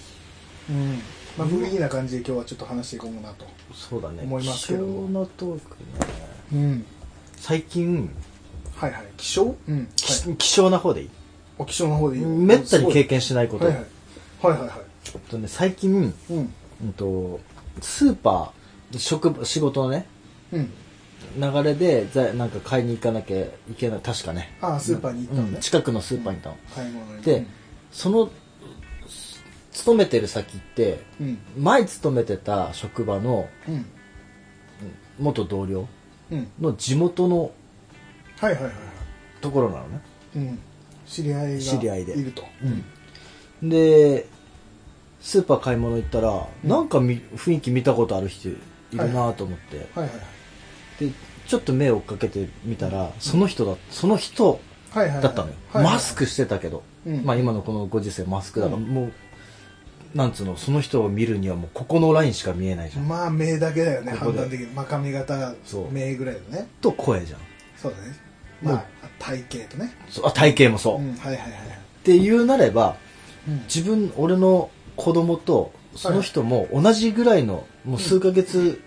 [0.70, 1.00] うん
[1.38, 4.24] まあフリーな感じで今日はちょっと話していこうかなとそうだね。
[4.24, 5.86] 思いますけど希少なトークね。
[6.54, 6.86] うん。
[7.38, 8.10] 最近、
[8.76, 9.06] はいはい。
[9.18, 11.10] 希少うん、はい、き希少な方でいい？
[11.58, 12.24] お希少な方でいい？
[12.24, 13.66] よめったに経験験しないこと。
[13.66, 13.86] はいはい。
[14.42, 14.80] はいはいはい。
[15.14, 16.54] えっとね、最近、うん。
[16.84, 17.40] うんと、
[17.82, 20.08] スーパー、職場、仕事のね、
[20.52, 20.70] うん。
[21.38, 24.58] 流れで、ざなんか買いに行かなきゃいけない、確かね。
[24.62, 25.62] ああスーパーに行ったのね、うん。
[25.62, 26.58] 近くのスーパーに行ったの。
[26.76, 27.24] 買い物に。
[27.24, 27.46] で、
[27.92, 28.30] その
[29.82, 31.40] 勤めてる先ってうん。
[31.58, 33.86] 前勤めてた職場のうん。
[35.20, 35.88] 元同僚
[36.32, 36.48] うん。
[36.60, 37.52] の地元の
[38.40, 38.74] はいはいはいはい。
[39.42, 40.02] ところなのね。
[40.36, 40.60] うん。
[41.08, 42.18] 知り合いが知り合いで。
[42.18, 42.44] いると。
[43.64, 44.28] で
[45.20, 46.70] スーパー買い物行ったら、うん。
[46.70, 48.58] なんかみ雰囲気見たことある人い
[48.92, 50.12] るなと思って、はいはい
[51.00, 51.12] で
[51.48, 55.24] ちょっと目を追っかけてみたら、その人だその人はいはいはい。
[55.24, 55.94] だったのよ、はいはい。
[55.96, 57.26] マスクしてたけど、うん。
[57.26, 58.84] まあ今のこのご時世マスクだから、うん。
[58.84, 59.12] もう
[60.14, 64.68] なんつうのその人を見るにはもうここのラインしか見えないじゃん、まあ目だけだよねここで判断的に。
[64.68, 65.92] まあ髪型そう。
[65.92, 66.68] 目ぐらいだね。
[66.82, 67.40] と声じゃん。
[67.78, 68.16] そうだね。
[68.62, 68.86] まあ
[69.20, 69.94] 体型とね。
[70.10, 71.52] そうあ体型もそう、っうんはいはいはい
[72.04, 72.98] ていうなれば
[73.48, 73.64] うん。
[73.64, 78.82] 自分俺の子供とその人も同じぐらいのもう数ヶ月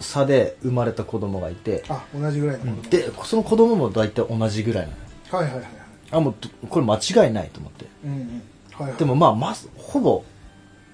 [0.00, 2.90] 差で生まれた子供がいて、あ同じぐらいの子供。
[2.90, 5.38] でその子供も大体同じぐらいなの。
[5.38, 5.72] はいはいはいはい。
[6.10, 7.86] あもうどこれ間違いないと思って。
[8.04, 8.42] うんうん。
[8.72, 8.98] はいはい。
[8.98, 10.24] でもまあまずほぼ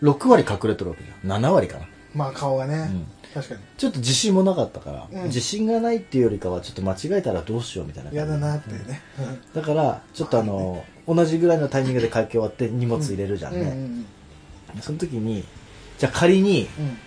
[0.05, 1.45] 6割隠れてるわけじゃん。
[1.45, 1.87] 7割かな。
[2.15, 2.75] まあ顔がね。
[2.91, 3.07] うん。
[3.35, 3.61] 確かに。
[3.77, 5.25] ちょっと自信もなかったから、うん。
[5.25, 8.17] 自信がないっていうよりかはちょっと間違えたらどうしようみたいな感じ。
[8.17, 9.01] 嫌だなってね。
[9.55, 14.07] だからちょっとあの、同じぐらいのタイミングで会計終わって荷物入れるじゃんうんうんうね、ん。
[14.81, 15.45] その時に
[15.99, 16.99] じゃあ仮にうん。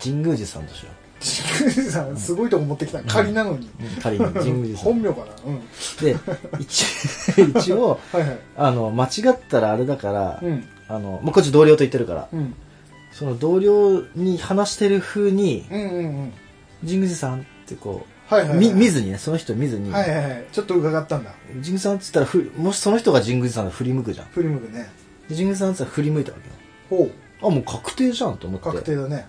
[0.00, 3.66] 神宮寺さんとしよ神宮寺さんすごいとこ持ってきた仮なのに。
[3.66, 4.84] う、うん仮に神宮寺さん。
[4.92, 5.26] 本名かな？
[5.46, 5.60] うん。
[6.00, 6.16] で
[6.60, 6.84] 一
[7.56, 8.38] 一応 はいはい。
[8.56, 12.28] あの間違ったらあれだから、うんあのもうこっち同僚と言ってるから。
[12.32, 12.54] うん。
[13.12, 16.32] その同僚に話してる風にうんうんうん。
[16.82, 18.68] 神宮寺さんってこう、はいはいはい。
[18.68, 20.46] み見ずにねその人見ずに、はいはいはい。
[20.52, 21.32] ちょっと伺ったんだ。
[21.48, 24.26] 神宮寺さんって言ったらふもしその人が神宮寺さんで振り向くじゃん。
[24.28, 24.90] 振り向くね。
[25.28, 26.48] で神宮寺さんって言ったら振り向いたわけ
[26.96, 27.02] よ。
[27.04, 27.12] ほう。
[27.46, 28.66] あもう確定じゃんと思って。
[28.66, 29.26] 確定だね。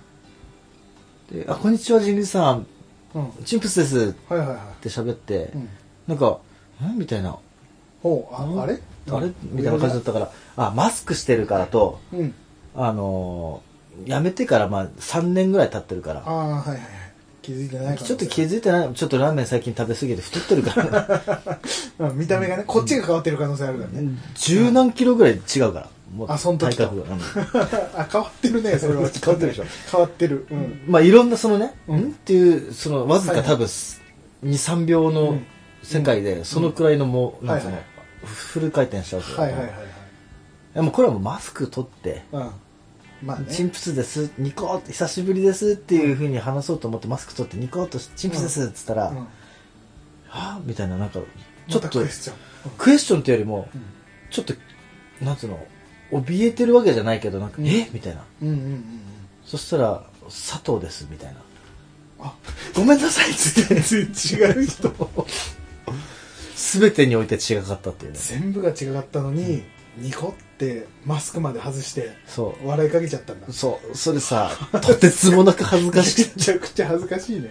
[1.32, 2.66] であこんにちは神宮寺さん。
[3.16, 3.32] うん。
[3.46, 4.10] チンプスです。
[4.10, 4.48] っはいはい。
[4.50, 5.70] はて喋って、いうん。
[6.08, 6.40] なんか
[6.88, 7.38] んみたいな
[8.04, 8.80] ほうああれ？
[9.12, 9.32] あれ？
[9.52, 12.34] みたいな感じだったからあマスクしてるからとうん。
[12.76, 13.70] あのー
[14.06, 16.24] 辞めてからまあ3年ぐらい経ってるから。
[16.26, 16.80] ああはいはいはい。
[17.42, 18.94] 気づいてないちょっと気づいてない。
[18.94, 21.50] ちょっとラーメン最近食べ過ぎて太ってるから
[22.10, 24.10] うん見た目がねこっちが変わってる可能性あるからね。
[24.36, 25.90] 十何キロぐらい違うから。
[26.16, 29.10] もうあそん時 あ変わってるねそれは。
[29.12, 29.64] 変わってるでしょ。
[29.92, 30.48] 変わってる。
[30.50, 30.82] うん。
[30.88, 32.00] まあいろんなそのね、うん。
[32.00, 33.66] んっていうそのわずはいか多分
[34.46, 35.46] 23秒うのん
[35.84, 37.62] 世界でそのくらいのもう、なん
[38.24, 39.80] フル回転しちゃうとはいはいはいはい。
[40.76, 42.52] でもこれはもうマスク取ってうん。
[43.24, 43.46] まあね。
[43.50, 49.18] チンプスです、ニコって久しぶりですっていうふうに話そうと思ってマスク取ってニコッとチンプスですっつったら、うん。
[50.28, 51.20] はぁみたいななんか
[51.68, 52.36] ちょっとクエスチョン。
[52.78, 53.82] クエスチョンっていうよりもうん。
[54.30, 54.54] ちょっと
[55.22, 55.60] なんつうの
[56.12, 57.68] 怯えてるわけじゃないけどなんか、うん。
[57.68, 57.90] え？
[57.92, 58.24] みたいな。
[58.42, 58.84] うんうんうんうん。
[59.46, 61.40] そしたら佐藤ですみたいな。
[62.22, 62.36] あ
[62.76, 63.32] ごめんなさい。
[63.32, 64.90] っつって違う人
[66.60, 68.20] 全てにおいて違かったっていうね。
[68.22, 69.64] 全部が違かったのに
[69.98, 73.48] ニコってマスクまで外してそ笑いかけちゃったんだ。
[73.48, 73.96] うそう。
[73.96, 77.50] それさとてつもなく恥ずかしく めちゃくちゃ恥ずかしいね。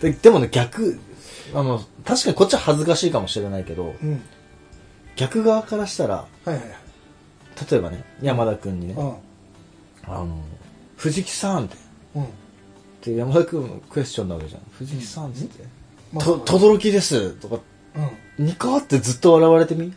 [0.00, 0.98] てででもね逆
[1.52, 4.22] あの確かにこっちは恥ずかしいかもしれないけどうん。
[5.16, 6.68] 逆側からしたらはいはいはい。
[7.70, 9.14] 例えばね山田君にね、うん。
[10.06, 10.38] あの
[10.96, 11.76] 藤木さんって。
[12.14, 12.26] うん。
[13.02, 14.62] で山田君のクエスチョンなわけじゃん。
[14.78, 15.64] 藤木さんっつって
[16.12, 17.60] まあと轟ですとかうん
[18.38, 19.94] ニコってずっと笑われてみ？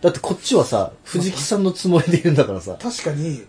[0.00, 2.76] だってこっちはさ藤木さんのつもりで言うんだからさ。
[2.80, 3.42] 確かに、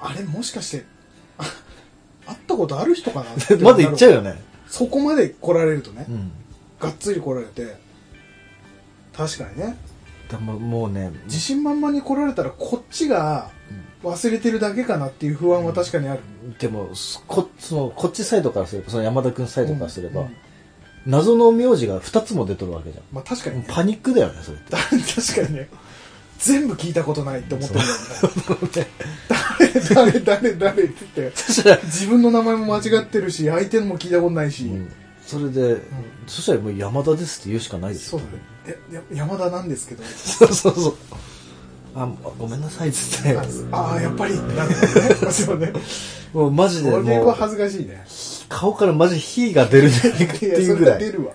[0.00, 0.84] あれもしかして
[1.38, 1.44] あ
[2.26, 4.40] 会ったことある人かなって まだ言っちゃうよね。
[4.66, 6.32] そこまで来られるとね、うん。
[6.80, 7.76] がっつり来られて
[9.16, 9.76] 確かにね。
[10.30, 13.50] でももうね自信満々に来られたらこっちが
[14.02, 16.20] 忘れてるだけかなっていう不安は確かにある、
[16.58, 16.90] でも
[17.26, 20.36] こそのこっちサイドからすればその山田君サイドからすれば、うんうん
[21.06, 23.04] 謎の名字が2つも出とるわけじゃん。
[23.12, 24.76] まあ確かにね、パニックだよねそれって。
[25.14, 25.68] 確かにね。
[26.38, 27.84] 全部聞いたことないって思ってるん
[28.72, 28.90] だよね。
[29.94, 31.36] 誰誰誰誰って言って。
[31.36, 34.90] そしたら、自分の名前も間違ってるし相手のも聞いたことないし、うん。
[35.26, 35.82] それで、
[36.26, 38.18] そしたらもう山田ですって言うしかないですよ。
[38.18, 38.28] そう
[38.66, 39.02] だね。
[39.12, 40.02] 山田なんですけど。
[40.02, 40.94] そうそうそう。
[41.94, 42.08] あ
[42.38, 43.38] ごめんなさいっつって。
[43.72, 44.34] ああやっぱり。
[44.34, 45.30] なるんだよね。
[45.32, 45.72] そうね。
[46.32, 47.26] もうマジでもう。
[47.26, 48.04] は恥ずかしいね
[48.50, 51.00] 顔からマジ火が出るんじゃないかっていういぐらい。
[51.00, 51.32] れが出るわ。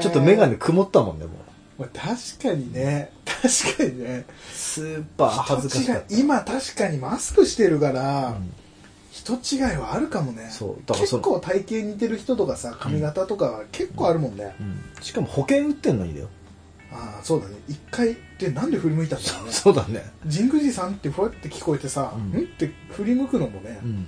[0.00, 1.32] ちょっと眼鏡曇ったもんねも
[1.78, 1.82] う。
[1.82, 3.12] まあ確かにね。
[3.26, 4.24] 確かにね。
[4.52, 8.50] スーパー恥ずかしか今確かにマスクしてるから、ん。
[9.10, 10.48] 人違いはあるかもね。
[10.50, 15.02] そうだから結構体型似てる人とかさ髪型とかは結構あるもんね、た、うん。
[15.02, 16.28] しかも保険売ってんのにだよ。
[16.92, 17.56] ああそうだね。
[17.68, 19.52] 一回でなんで振り向いたんだろうね。
[19.52, 20.10] そうだね。
[20.30, 22.40] 神宮寺さんってふわって聞こえてさ、うん。
[22.40, 22.44] ん？
[22.44, 24.06] って振り向くのもね、うん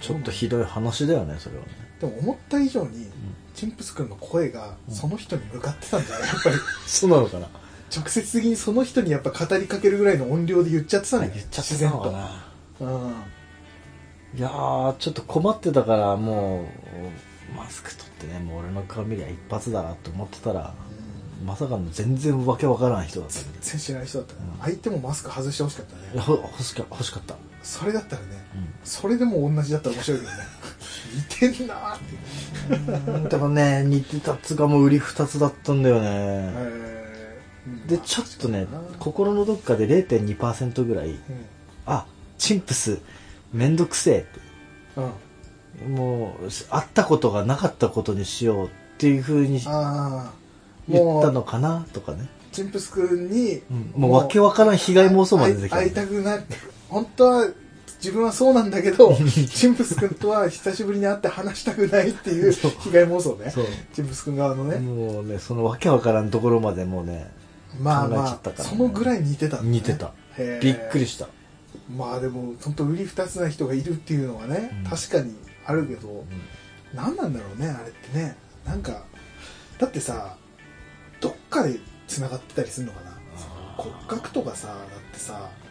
[0.00, 1.70] ちょっとひどい話だよねそれはね。
[2.00, 3.06] でも思った以上に
[3.54, 6.56] チンプス君の声がその人に向かってたんじゃないやっぱり。
[6.86, 7.48] そうなのかな。
[7.94, 12.46] 直接的にその人にやっぱ語りかけるぐらいの音量で言っちゃってたんだよ言っちゃってたのかな。
[12.80, 13.14] うん。
[14.38, 16.66] いやーちょっと困ってたからも
[17.52, 20.74] うマスク取ってねもう俺の顔見りゃ一発だなと思ってたら
[21.44, 24.34] まさかの全然わけわからん人だった全然知らない人だった。
[24.34, 24.60] ね、うん。
[24.62, 26.24] 相手もマスク外してほしかったね。
[26.26, 28.68] 欲しか欲しかった、それだったらねうん。
[28.84, 30.38] それでも同じだったら面白いけどね。
[31.50, 33.10] 似てんなーって。
[33.10, 37.90] うんでもね似てたっつうかもう売り二つだったんだよね、えー。
[37.90, 38.66] でちょっとね
[39.00, 41.18] 心のどっかで0.2%ぐらいうん。
[41.86, 42.06] あ
[42.38, 43.00] チンプス
[43.52, 44.40] めんどくせえって。
[44.96, 45.94] うん。
[45.94, 53.92] もう会ったことがなかったことにしようっていうふうに言ったのかなとかね、チンプス君に、うん。
[53.94, 55.76] もうわけわからん被害妄想まで出てきた。
[55.76, 56.38] 会い会いたくな
[56.88, 57.48] 本当は
[57.98, 59.16] 自分はそうなんだけど
[59.50, 63.52] チンプス君とは久しぶりに会って話したくないっていう被害妄想ね。
[63.94, 67.30] チンプス君側のね、もうねそのわけわからんところまでもうね
[67.80, 68.70] まあまったからね。
[68.70, 69.68] あそのぐらい似てたね。
[69.68, 70.12] 似てた。
[70.60, 71.28] びっくりした、
[71.96, 74.90] まあでも本当売り二つな人がいるっていうのはね、うん。
[74.90, 76.26] 確かにあるけど、うん。
[76.94, 78.36] 何なんだろうねあれってね。
[78.66, 79.04] なんか
[79.78, 80.36] だってさ
[81.20, 83.16] どっかで繋がってたりするのかな。
[83.76, 84.76] 骨格とかさだっ
[85.12, 85.65] てさど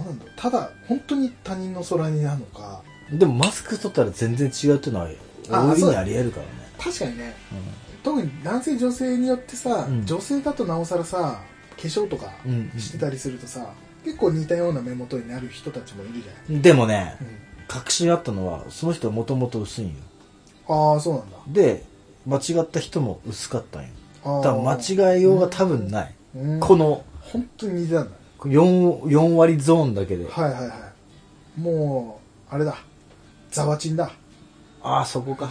[0.00, 2.82] うなんだろうただ本当に他人の空になるのか。
[3.10, 5.08] でもマスク取ったら全然違うっていうのは
[5.50, 6.52] 大いにありえるからね。
[6.78, 7.34] 確かにね。
[8.02, 10.06] 特に男性女性によってさ、うん。
[10.06, 11.42] 女性だとなおさらさ
[11.76, 12.80] 化粧とかうんうん。
[12.80, 13.72] してたりするとさ、
[14.04, 17.26] 結構似たような目元になる人たちもいるじゃない、でもねうん。
[17.68, 19.94] 確信あったのはその人はもともと薄いんよ。
[20.68, 21.36] ああそうなんだ。
[21.48, 21.84] で
[22.26, 23.88] 間違った人も薄かったんよ。
[24.24, 24.74] だから間
[25.14, 26.60] 違えようが多分ない、うん。
[26.60, 28.16] この本当に似てたんだ
[28.48, 30.74] 4, 4割ゾーンだけで、はいはいは
[31.56, 31.60] い。
[31.60, 32.76] もうあれだ。
[33.50, 34.12] ザワチンだ。
[34.82, 35.48] ああそこか。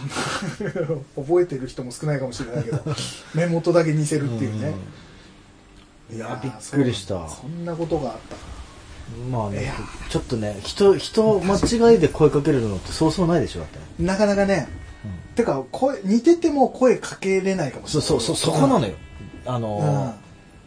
[1.16, 2.82] 覚えてる人も少ないかもしれないけど
[3.34, 4.74] 目元だけ似せるっていうね、
[6.12, 7.28] いやーびっくりした。
[7.28, 8.36] そんなことがあった。
[8.36, 8.52] か
[9.30, 9.72] まあね
[10.08, 14.68] ちょっとね人人間違いで声かけるのってそうそうないでしょだって、なかなかね
[15.34, 18.94] てか声似てても声かけれないかもしれないそうそうそうそこなのよ
[19.46, 20.14] あの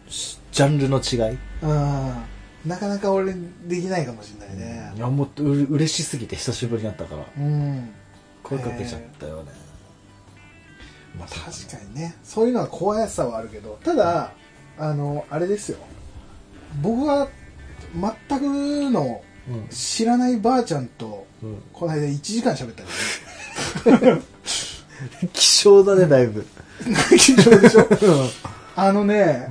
[0.08, 2.14] ーしジャンルの違いうん、うん、
[2.66, 3.34] なかなか俺
[3.68, 4.94] できないかもしれないね。
[4.96, 7.26] いやもうう嬉しすぎて久しぶりになったから。
[7.38, 7.90] うん。
[8.44, 9.52] 声かけちゃったよね、
[11.18, 12.16] まあ確かにね。
[12.24, 14.32] そういうのは怖さはあるけどただ
[14.78, 15.80] あのあれですよ。
[16.82, 17.28] 僕は
[18.30, 18.44] 全く
[18.92, 19.68] のうん。
[19.70, 21.64] 知らないばあちゃんとうん。
[21.74, 24.22] この間1時間喋ったからね
[25.34, 26.46] 希少だねだいぶ、
[26.86, 27.86] 緊張でしょ？
[28.76, 29.48] あのね、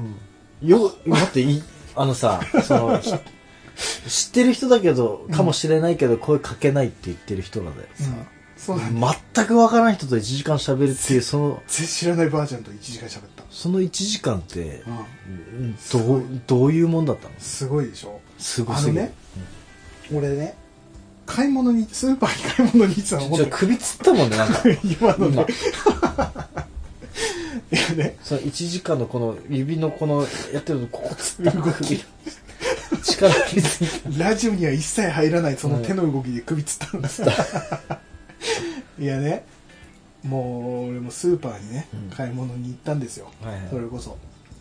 [0.62, 1.62] よ待っていい
[1.96, 3.12] あのさそのひ
[4.08, 7.74] 知ってる人だけどかもしれないけど声かけないって言ってる人なん。
[7.76, 7.82] だ
[9.34, 14.94] 全くわからない人と1時間喋るっていう その全然知らないばあちゃんと1時間喋った、その1時間ってうん。
[15.60, 17.34] うんどうどういうもんだったの？
[17.38, 18.20] すごいでしょ。
[18.38, 19.02] すごすぎる。
[19.02, 19.14] あのね
[20.12, 20.54] 俺ね
[21.26, 24.62] 買い物にスーパーに買い物に行ってたの首つったもんねなんか。
[24.84, 25.46] 今のね。
[25.46, 26.66] 今
[27.72, 28.16] いやね。
[28.22, 32.04] その1時間のこの指のこのやってるのここつ動き
[33.02, 37.22] 力入れすぎラジオには一切入らないその手の動きで首つったんです、
[38.98, 39.44] いやね。
[40.24, 43.68] もう俺もスーパーにね、うん買い物に行ったんですよ、はいはい。
[43.70, 44.16] それこそ。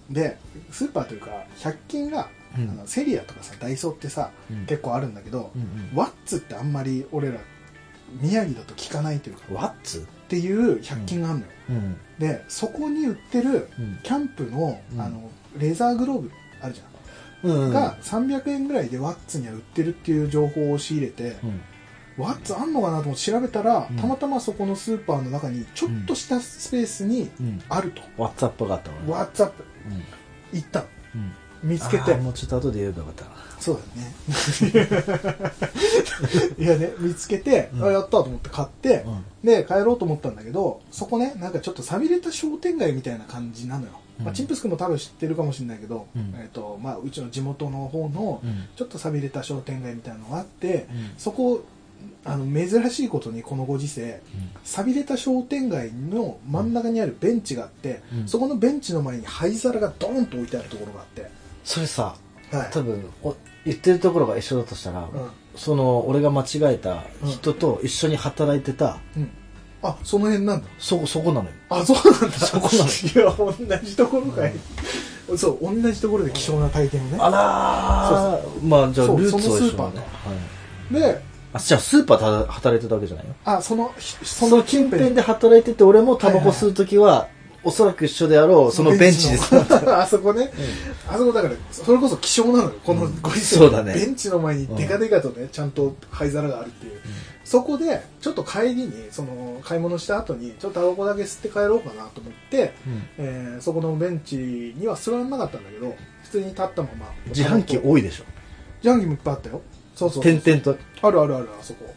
[0.09, 0.37] で
[0.71, 2.69] スーパーというか100均が、うん。
[2.69, 4.65] あのセリアとかさダイソーってさ、うん。
[4.65, 7.39] 結構あるんだけど、うんワッツってあんまり俺ら
[8.21, 9.43] 宮城だと聞かないというか。
[9.49, 10.05] うんワッツ？
[10.33, 11.97] っていう100均があるのよ、うん。
[12.17, 13.99] でそこに売ってるうん。
[14.01, 15.01] キャンプの,、うん。
[15.01, 16.87] あのレザーグローブあるじゃん。
[16.87, 21.61] うんが300円ぐらいでワッツには売ってるっていう情報を仕入れて、うん。
[22.17, 23.97] ワッツあんのかなと思って調べたら、うん。
[23.97, 27.61] たまたまそこのスーパーの中にちょっとしたスペースにうん。
[27.69, 29.11] あると、ワッツアップがあったのね。
[29.11, 29.63] ワッツアップ。
[29.87, 30.03] うん。
[30.57, 30.85] 行ったの。
[31.15, 31.31] うん
[31.63, 32.15] 見つけて。
[32.15, 33.31] もうちょっと後で言えばよかったな。
[33.63, 35.53] そうだよね。
[36.59, 37.83] いやね見つけて、うん。
[37.85, 39.05] あやったと思って買って、
[39.41, 39.47] うん。
[39.47, 46.33] で帰ろうと思ったんだけどそこねなんかちょっと寂れた商店街みたいな感じなのよ、まあ、うんチンプス君も多分知ってるかもしれないけど、うん。
[46.35, 48.67] えーとまあ、うちの地元の方のうん。
[48.75, 51.11] ちょっと寂れた商店街みたいなのがあって、うん。
[51.17, 51.63] そこ
[52.25, 54.21] あの珍しいことにこのご時世
[54.65, 58.27] 寂れた商店街の真ん中にあるベンチがあって、うん。
[58.27, 61.31] そこのベンチの前に灰皿がドーンと置いてあるところがあって、
[61.63, 62.15] それさ
[62.51, 62.69] はい。
[62.71, 65.07] 多分お言ってるところが一緒だとしたら、うん。
[65.55, 69.29] その俺が間違えた人と一緒に働いてた、うん、
[69.81, 70.67] あその辺なんだ。
[70.79, 71.55] そこそこなのよ。
[71.69, 72.37] あそうなんだ。
[72.37, 74.53] そこなのいや同じところかい、
[75.37, 77.17] そう同じところで希少な体験をね。
[77.19, 78.67] あらー。
[78.67, 79.89] まあじゃあそうルーツは一緒だ。
[79.89, 81.21] ねそのスーパーので
[81.53, 87.27] あじゃあスーパーで働いてたわけじゃないよあそのその近辺で働いてて俺もタバコ吸う時は、
[87.63, 89.97] おそらく一緒であろうそのベンチでベンチの。
[90.01, 90.51] あそこね、
[91.07, 93.93] あそこだからそれこそ希少なのよこのご時世そうだね。
[93.93, 96.99] ベンチの前にデカデカとねちゃんと灰皿があるっていう、
[97.43, 103.03] そこでちょっと帰りにその買い物した後にちょっとタバコだけ吸って帰ろうかなと思って、うん。
[103.17, 104.35] えーそこのベンチ
[104.77, 108.23] には座らなかったんだけど普通に立ったまま自販機多いでしょ。
[108.83, 109.61] 自販機もいっぱいあったよ。
[109.95, 111.93] そうそう点々と、あるあるあるあそこ。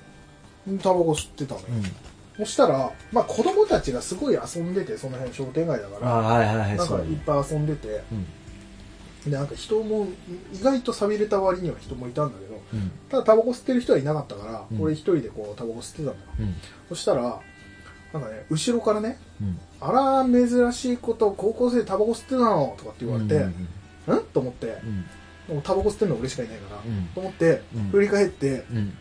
[0.83, 1.66] タバコ吸ってたのよ、
[2.38, 8.03] そしたら、まあ、子供たちがすごい遊んでてその辺商店街だかああらはいはいはいなんかいっぱい遊んでて。
[8.12, 8.27] うん。
[9.31, 10.07] でなんか人も
[10.53, 12.90] 意外と寂れた割には人もいたんだけどうん。
[13.09, 14.81] ただタバコ吸ってる人はいなかったから、うん。
[14.81, 16.55] 俺一人でこうタバコ吸ってたんだようん。
[16.88, 17.40] そしたら
[18.12, 23.68] なんかね後ろからねうん「あら珍しいこと高校生でタバコ吸ってたの?」とかって言われてうん
[24.07, 24.79] 「うん?」と思って。
[25.49, 25.62] うん。
[25.62, 27.07] タバコ吸ってるの俺しかいないから、うん。
[27.14, 27.83] と思ってうん。
[27.90, 28.92] 振り返ってうん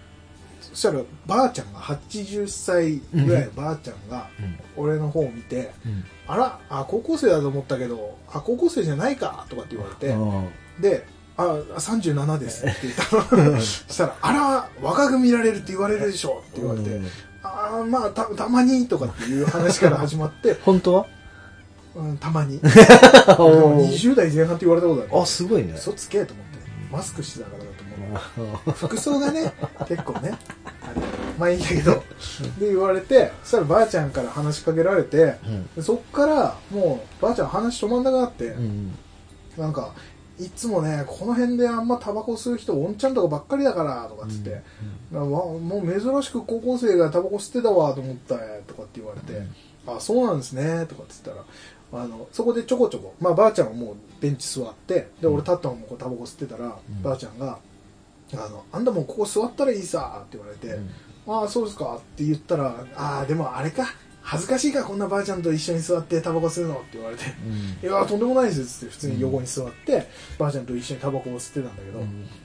[0.73, 4.29] そしたらばあちゃんが80歳ぐらいのばあちゃんが
[4.75, 10.49] 俺の方を見てうん「あらあ高校生だと思ったけどあ高校生じゃないか」とかって言われて、うん。
[10.81, 11.43] で「あ
[11.77, 12.95] 37です」って言っ
[13.29, 13.59] たの。
[13.59, 13.61] そ
[13.93, 17.07] したら「あら若く見られるって言われるでしょ」って言われてうん
[17.43, 21.05] 「ああまあたたまに」とかっていう話から始まって 本当は
[21.95, 22.59] 「うん、たまに」
[23.39, 23.89] おー。
[23.89, 25.21] 20代前半って言われたことある。
[25.21, 25.73] あすごいね。
[25.77, 26.55] 嘘つけと思って。
[26.91, 27.64] マスクしてたから
[28.75, 29.53] 服装がね
[29.87, 30.37] 結構ね
[30.81, 31.01] あれ
[31.37, 32.03] まあいいんだけど
[32.59, 35.35] で言われてそしたらばあちゃんから話しかけられて
[35.81, 38.97] そっからもうばあちゃん話止まんなくなって、うん。
[39.57, 39.93] なんか
[40.37, 44.61] いつもねこの辺であんまタバコ吸う人おんちゃんとかばっかりだからとかっつって、
[45.11, 49.41] なわもう珍しく高校生がタバコ吸ってたわと思ったよとかって言われて、
[49.87, 51.37] あそうなんですねとかっつったら
[51.93, 56.73] あのそこでちょこちょこ、まあ、ばあちゃんはもうベンチ座ってで俺立ったままこうタバコ吸ってたら、ん。
[57.01, 57.57] ばあちゃんが
[58.37, 60.77] あの「あんたもうここ座ったらいいさ」って言われて
[61.27, 63.87] 「ああそうですか」って言ったら「ああでもあれか
[64.21, 67.23] 恥ずかしいかこんなばあちゃんと一緒に座ってタバコ吸うの」って言われて
[67.83, 70.07] 「いやとんでもないです」って普通に横に座って、
[70.39, 71.99] ばあちゃんと一緒にタバコを吸ってたんだけど、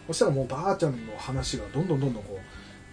[0.08, 2.38] そしたらもうばあちゃんの話がどんどんどんどんこ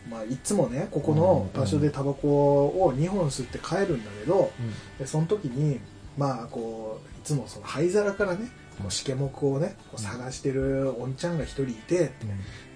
[0.07, 4.51] う、まあ、いつもねここの場所でタバコを2本吸って帰るんだけど、
[4.97, 5.79] でその時に
[6.17, 8.49] まあこういつもその灰皿からね
[8.81, 12.11] こうしけもくをねこう探してるおんちゃんが一人いて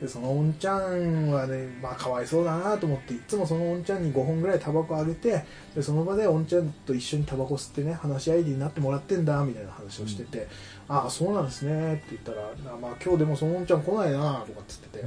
[0.01, 10.47] でそのおんちゃんはねまあかわいそうだなと思っていつもそのおんちゃんに5本ぐらいタバコあげてでその場でおんちゃんと一緒にタバコ吸ってね話し相手になってもらってんだみたいな話をしてて、
[10.87, 15.05] ああそうなんですねって言ったらあまあ今日でもそのおんちゃん来ないなとかっつってて、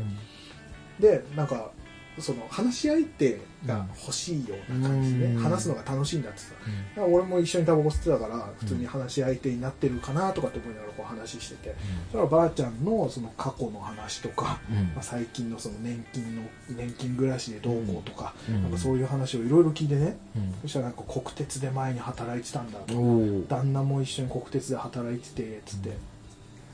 [1.00, 1.72] でなんか
[2.18, 5.42] その話し相手が欲しいような感じで、うん。
[5.42, 6.52] 話すのが楽しいんだってさ。
[6.96, 11.74] だから俺も一緒にタバコ吸ってたから普通に話し相手になってるかなとかって思いながらこう話してて。
[12.10, 14.60] それはばあちゃんのその過去の話とか、
[14.94, 18.62] まあ、最近のその年金の年金暮らしでどうこうとか,、うん。
[18.62, 20.16] なんかそういう話をいろいろ聞いてね、
[20.62, 25.90] そしたらなんか国鉄で前に働いてたんだと、おお旦那も一緒に国鉄で働いててつって、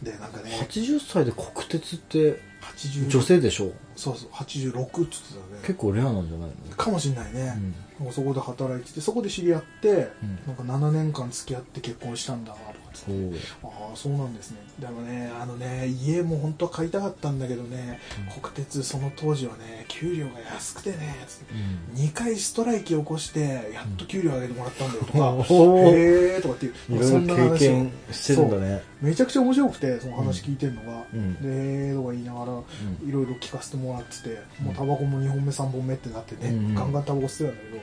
[0.03, 3.73] でなんかね80歳で国鉄って80女性でしょ？
[3.97, 5.61] そうそう86っつってたね。
[5.63, 7.55] 結構レアなんじゃないかもしんないね、
[7.99, 10.39] のなんかそこで働いててそこで知り合って、うん。
[10.47, 12.59] なんか7年間付き合って結婚したんだと
[13.05, 13.31] かっつってう。
[13.31, 13.35] ん
[13.65, 14.59] ああそうなんですね。
[14.79, 18.01] でもねあのね家も本当は買いたかったんだけどね、
[18.41, 21.55] 国鉄その当時はね給料が安くてねつって
[21.95, 23.41] 2回ストライキ起こして
[23.73, 26.35] やっと給料上げてもらったんだよとか、おー。
[26.35, 28.83] へえとかっていういろいろ経験してるんだね。
[29.01, 31.35] めちゃくちゃ面白くてその話聞いてるのが、うん。
[31.37, 37.83] でとか言いながらいろいろ聞かせてもらってて、もうタバコも2本目3本目ってなってね、うんガンガンタバコ吸ってたんだけど、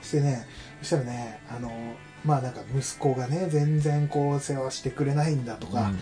[0.00, 0.46] そしてね
[0.80, 1.70] そしたらねあの
[2.24, 5.92] まあなんか息子がね全然こう世話してくれないんだとか、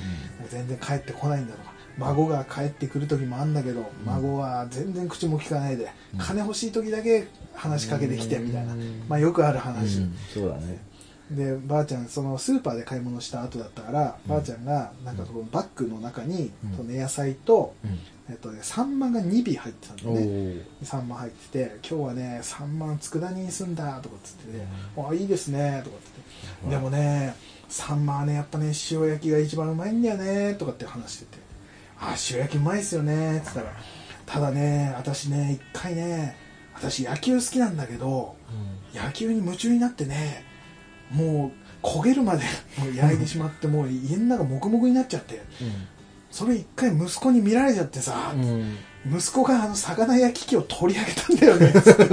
[0.51, 6.21] 全然帰ってこないんだとか孫が帰ってくる時もあるんだけど、孫は全然口も聞かないで、うん。
[6.21, 9.03] 金欲しい時だけ話しかけてきてみたいな、うん。
[9.09, 10.79] まあよくある話、うんそうだね。
[11.31, 16.77] でばあちゃんそのスーパーで買い物した後だったから、ばあちゃんがなんかこのバッグの中に、うん。
[16.77, 17.75] その野菜と、
[18.31, 20.63] えっとね、サンマが2尾入ってたんだおよね。
[20.83, 24.67] おサンマ入ってて今日はねサンマ佃煮にすんだとかっつってね、
[24.97, 27.35] あいいですねとかっつって、でもね
[27.69, 31.43] サンマはねやっぱね塩焼きが一番うまいんだよねとかって話してて。
[31.99, 33.73] あ塩焼きうまいっすよねっつったら。
[34.27, 36.37] ただね私ね一回ね
[36.75, 38.35] 私野球好きなんだけど
[38.95, 40.45] 野球に夢中になってね
[41.11, 41.53] も
[41.83, 42.45] う焦げるまで
[42.97, 45.43] 焼いてしまってもう家の中もくもくになっちゃって
[46.33, 48.77] それ一回息子に見られちゃってさ、うん。
[49.07, 51.81] 息子があの魚焼き器を取り上げたんだよね。
[51.81, 52.07] つって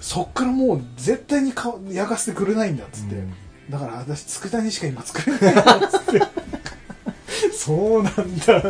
[0.00, 3.16] そっからもう絶対に顔焼かせてくれないんだっつって、
[3.68, 6.22] だから私佃煮しか今作れないよっつって。
[7.52, 8.62] そうなんだ、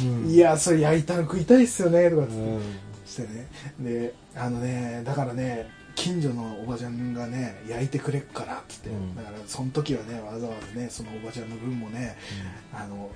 [0.00, 0.30] うん。
[0.30, 2.60] いやそれ焼いたの食いたいっすよねとかっつって、うん。
[3.06, 3.48] してね。
[3.80, 9.14] であのねだからね近所のおばちゃんがね焼いてくれっからっつって、うん。
[9.16, 12.16] だからその時はねわざわざねそのおばちゃんの分もね
[12.72, 13.10] あの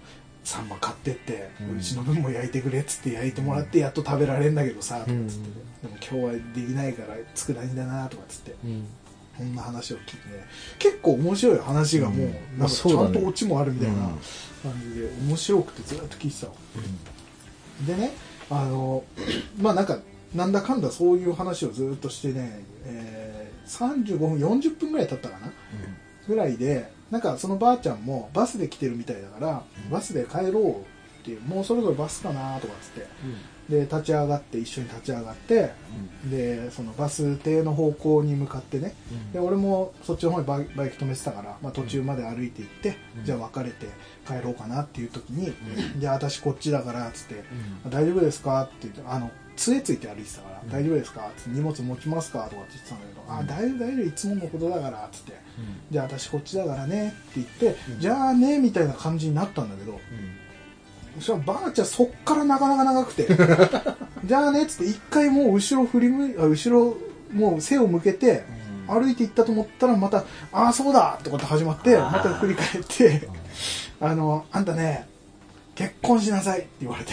[0.45, 5.49] サンマ買ってって、ううんちの分も焼いてくれっつって焼いてもらってやっと食べられんだけどさ、とかっつって
[5.85, 5.89] うん。
[5.89, 8.87] でも今日はできないから佃煮だなとかっつってうん。
[9.37, 10.45] こんな話を聞いてね。
[10.79, 12.59] 結構面白い話がもう、うん。
[12.59, 14.01] なんかちゃんとオチもあるみたいなうん。
[14.63, 16.55] 感じで面白くてずっと聞いてたの
[17.87, 18.13] でね
[18.51, 19.05] あの
[19.61, 19.99] まあなんか
[20.35, 25.53] なんだかんだそういう話をずっとしてね、えー35分40分ぐらい経ったかな
[26.29, 29.91] ぐらいでなんかそのばあちゃんもバスで来てるみたいだから、うん。
[29.91, 33.07] バスで帰ろうっていうもうそろそろバスかなとかっつって
[33.69, 35.73] で立ち上がって一緒に立ち上がって
[36.31, 38.95] でそのバス停の方向に向かってね
[39.33, 43.25] で俺もそっちの方にバイバイク止めてたから、まあ、途中まで歩いて行って、うん。
[43.25, 43.87] じゃあ別れて
[44.27, 45.53] 帰ろうかなっていう時に、
[45.99, 47.43] じゃあ私こっちだからっつって
[47.85, 47.91] うん。
[47.91, 50.71] 大丈夫ですか?」って言ってあの杖ついて歩いてたから「うん。
[50.71, 55.33] 大丈夫ですか?」って荷物持ちますか?」とかって言ってたんだけど「あ大丈夫大丈夫いつものことだから」っつって
[55.91, 58.01] 「じゃあ私こっちだからね」って言って「うん。
[58.01, 60.01] じゃあね」みたいな感じになったんだけど
[61.17, 63.27] そしたらばあちゃんそっからなかなか長くて
[64.25, 66.97] 「じゃあね」っつって一回もう後ろ振り向いあ後ろ
[67.33, 68.45] もう背を向けて
[68.87, 70.19] 歩いて行ったと思ったらまた
[70.53, 73.29] 「ああそうだ!」とかって始まってまた振り返って
[74.01, 75.07] 「あのあんたね
[75.75, 77.13] 結婚しなさい」って言われて。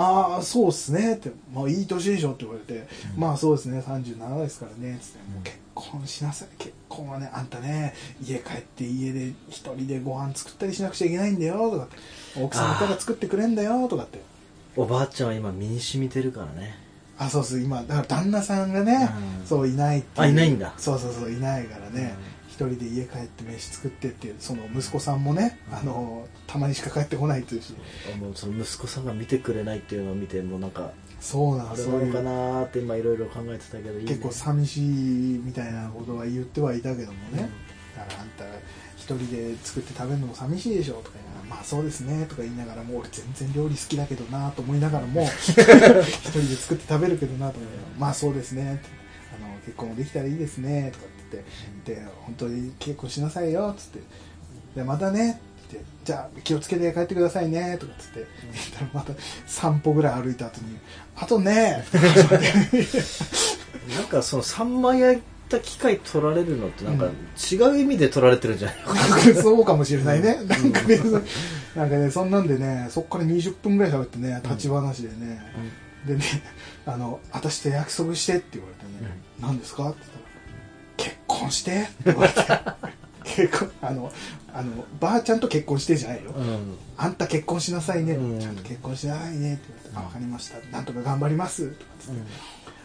[0.00, 2.86] ああそうっすねって、まあ、いい年でしょって言われて、
[3.16, 3.20] うん。
[3.20, 11.96] まあそうですね37ですからねつって、もう結婚しなさい結婚はねあんたね家帰って家で一人でご飯作ったりしなくちゃいけないんだよとかって
[12.40, 14.20] 奥さんいたら作ってくれんだよとかって。
[14.76, 16.76] おばあちゃんは今身に染みてるからね。
[17.18, 19.46] あそうそう今だから旦那さんがね、うん。
[19.46, 20.72] そういないってあいないんだ。
[20.78, 25.78] そうそうそういないからね、一人で家帰って飯作ってっていうその息子さんもね、うん。
[25.78, 27.74] あのたまにしか帰ってこないっていうし。
[28.20, 34.04] もうその息子さんが見てくれないっていうのを見てもうなんかそうなあれのそうなのかなーって今いろいろ考えてたけどね。
[34.04, 37.50] 結構寂しいみたいなことは言ってはいたけどもね、
[37.96, 38.44] だからあんた
[38.96, 45.62] 一人で作って食べるのも寂しいでしょとかまあそうですねとか言いながらもう俺全然料理好きだけどなと思いながらも 一人
[46.40, 48.82] で作って食べるけどなと思いながらまあそうですね
[49.34, 51.44] あの結婚もできたらいいですねとかって
[51.94, 54.00] で本当に結婚しなさいよっつって。
[54.76, 58.26] でまたねってじゃあ気をつけて帰ってくださいねとかっつって、
[58.76, 59.12] たらまた
[59.46, 60.78] 散歩ぐらい歩いた後に
[61.16, 61.84] あとね
[63.96, 67.06] なんかそのサンマ焼いた機械取られるのってなんか
[67.50, 68.76] 違う意味で取られてるんじゃない？
[68.82, 68.94] のか
[69.34, 70.38] なそうかもしれないね。
[70.40, 70.48] うん。
[70.48, 71.10] なんかね、そ
[71.78, 75.40] なんかね、そんなんでね、そっから20分ぐらい喋ってね、立ち話でね、
[76.06, 76.22] でね、
[76.86, 79.88] あの、私と約束してって言われてね、何ですか？
[79.90, 80.17] って言っ
[81.38, 81.88] 婚して？
[83.24, 84.12] 結婚、あの、
[84.52, 86.32] あの、ばあちゃんと結婚してじゃないよ。
[86.32, 86.76] うん。
[86.96, 88.40] あんた結婚しなさいね、うん。
[88.40, 89.54] ちゃんと結婚しなさいね。
[89.54, 90.58] って言われて、あ、わかりました。
[90.70, 91.68] なんとか頑張ります。
[91.68, 92.20] とかつって、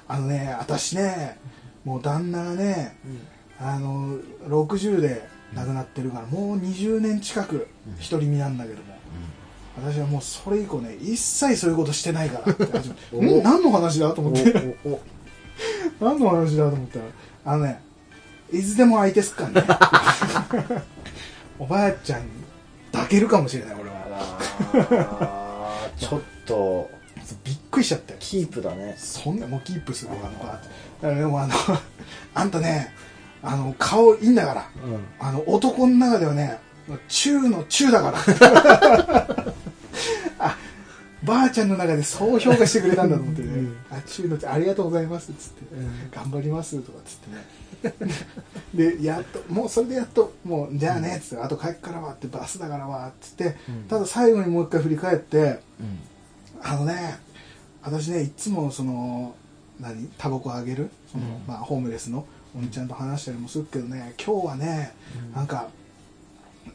[0.08, 1.40] あのね、私ね、
[1.86, 2.98] もう旦那がね、
[3.60, 8.94] あの60で亡くなってるから、もう20年近くうん独り身なんだけども、
[9.78, 12.52] 私はもうそれ以降ね一切そういうことしてないから。
[12.54, 14.54] って始めて何の話だと思って。
[16.00, 17.06] 何の話だと思ったら。
[17.46, 17.82] あのね
[18.54, 19.68] いつでも相手すっからね。
[21.58, 22.28] おばあちゃんに
[22.92, 23.96] 抱けるかもしれない俺は。
[24.72, 26.00] あー。
[26.08, 26.92] ちょっと。
[27.44, 28.96] びっくりしちゃってキープだね。
[28.98, 30.62] そんなもうキープするのばあ
[31.02, 31.54] だからでもあの
[32.36, 32.94] あんたね
[33.42, 34.70] あの顔いいんだから。
[34.86, 35.06] うん。
[35.20, 36.60] あの男の中ではね
[37.08, 38.18] 中の中だから。
[40.40, 40.58] あ
[41.24, 43.53] ばあちゃんの中でそう評価してくれたんだと思ってね、
[44.04, 45.66] うんあ中のありがとうございますっつって、
[46.16, 47.64] 頑張りますとかっつってね。
[48.98, 53.84] でやっともうそれでやっともうじゃあねっつって、あと帰っからはってバスだからはっつって、うん。
[53.88, 56.00] ただ最後にもう一回振り返ってうん。
[56.62, 57.20] あのね
[57.82, 59.36] 私ねいつもその
[59.80, 60.90] 何タバコあげる？
[61.12, 61.44] その、うん。
[61.48, 62.26] まあ、ホームレスの
[62.56, 64.94] お兄ちゃんと話したりもするけどね今日はね、
[65.28, 65.34] うん。
[65.34, 65.70] なんか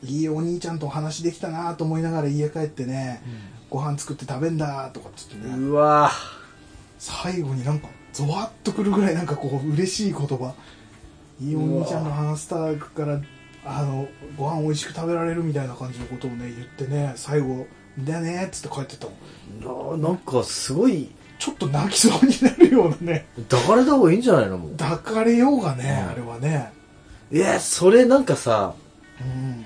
[0.03, 3.23] いいお兄ちゃんとお話できたなと思いながら家帰ってね、
[3.71, 6.11] ご飯作って食べんだとかっつってね、うわ
[6.99, 10.55] 最後になんかゾワッとくるぐらいなんかこう嬉しい言葉。
[11.41, 13.21] いいお兄ちゃんの話したから
[13.65, 17.67] あのご飯美味しく食べられるみたいな感じのことをね言ってね最後
[18.01, 20.01] 「だね」っつって帰ってったもん。
[20.01, 21.11] ななんかすごい。
[21.39, 23.27] ちょっと泣きそうになるようなね。
[23.49, 24.59] 抱かれた方がいいんじゃないの？
[24.59, 24.77] もう。
[24.77, 26.11] 抱かれようがね、うん。
[26.11, 26.73] あれはね。
[27.31, 28.75] いやそれなんかさ
[29.21, 29.65] うん。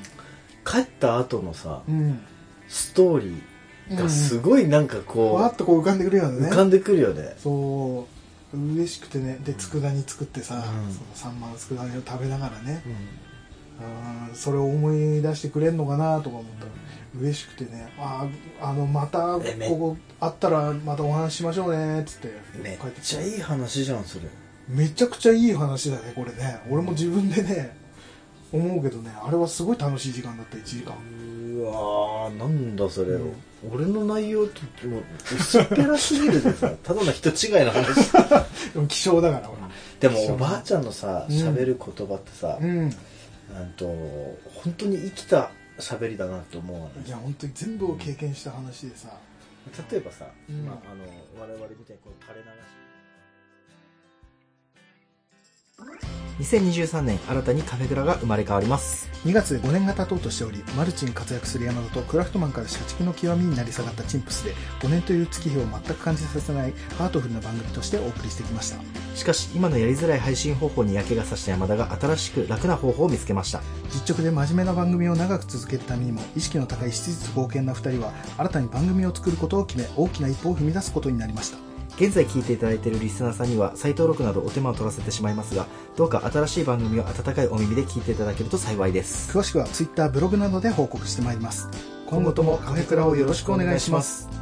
[0.71, 2.21] 帰った後のさうん。
[2.69, 3.43] ストーリー
[3.97, 6.49] がすごいなんかわこーっとこう浮かんでくるよね。
[6.49, 7.35] 浮かんでくるよね。
[7.39, 8.07] そ
[8.55, 8.57] う。
[8.75, 9.39] 嬉しくてね。
[9.45, 10.63] で佃煮作ってさ、うん。
[11.15, 12.83] その3万佃煮を食べながらね、
[14.31, 14.35] うん。
[14.35, 16.67] それを思い出してくれんのかなとか思った。
[16.67, 16.73] ら
[17.21, 17.93] 嬉しくてね。
[17.99, 18.27] あ
[18.61, 19.39] ああのまた
[19.69, 22.01] ここあったらまたお話ししましょうね。
[22.01, 22.29] っつって。
[22.63, 24.25] めっちゃいい話じゃんそれ。
[24.69, 26.61] めちゃくちゃいい話だねこれね。
[26.71, 27.77] 俺も自分でね
[28.53, 29.11] 思うけどね。
[29.23, 30.95] あれはすごい楽しい時間だった1時間。
[31.59, 33.35] うわーなんだそれ、うん
[33.71, 35.03] 俺の内容ともう
[35.35, 38.11] 薄っぺらすぎるでさ ただの人違いの話。
[38.75, 39.71] でも希少だからほら。
[40.01, 41.37] でもおばあちゃんのさうん。
[41.37, 42.91] 喋る言葉ってさ、うん。
[43.53, 43.87] なんと
[44.55, 49.09] 本当に生きた喋りだなって思うわねいや本当に全部を経験した話でさ。
[49.91, 50.67] 例えばさ、うん。
[50.67, 51.05] まあ、あの
[51.41, 52.49] 我々みたいにこう垂れ流
[56.17, 59.11] し2023年新たにカフェグラが生まれ変わります。
[59.25, 68.79] 2月で5年が経とうとしておりマルチに活躍する山田とクラフトマンから社畜の極みになり下がったチンプスで5年という月日を全く感じさせないハートフルな番組としてお送りしてきました。
[69.15, 73.63] しかし今のやりづらい配信方法に嫌気がさした山田が新しく楽な方法を見つけました。
[73.91, 85.67] 実直で真面目な番組を長く続けるためにも意識の高い質実剛健な2人は新たに番組を作ることを決め大きな一歩を踏み出すことになりました現在聞いていただいているリスナーさんには再登録などお手間を取らせてしまいますが
[85.97, 89.37] どうか新しい番組を温かいお耳で聞いていただけると幸いです。
[89.37, 91.69] 詳しくは Twitter ブログなどで報告してまいります。
[92.07, 94.42] 今後ともカフェクラをよろしくお願いします。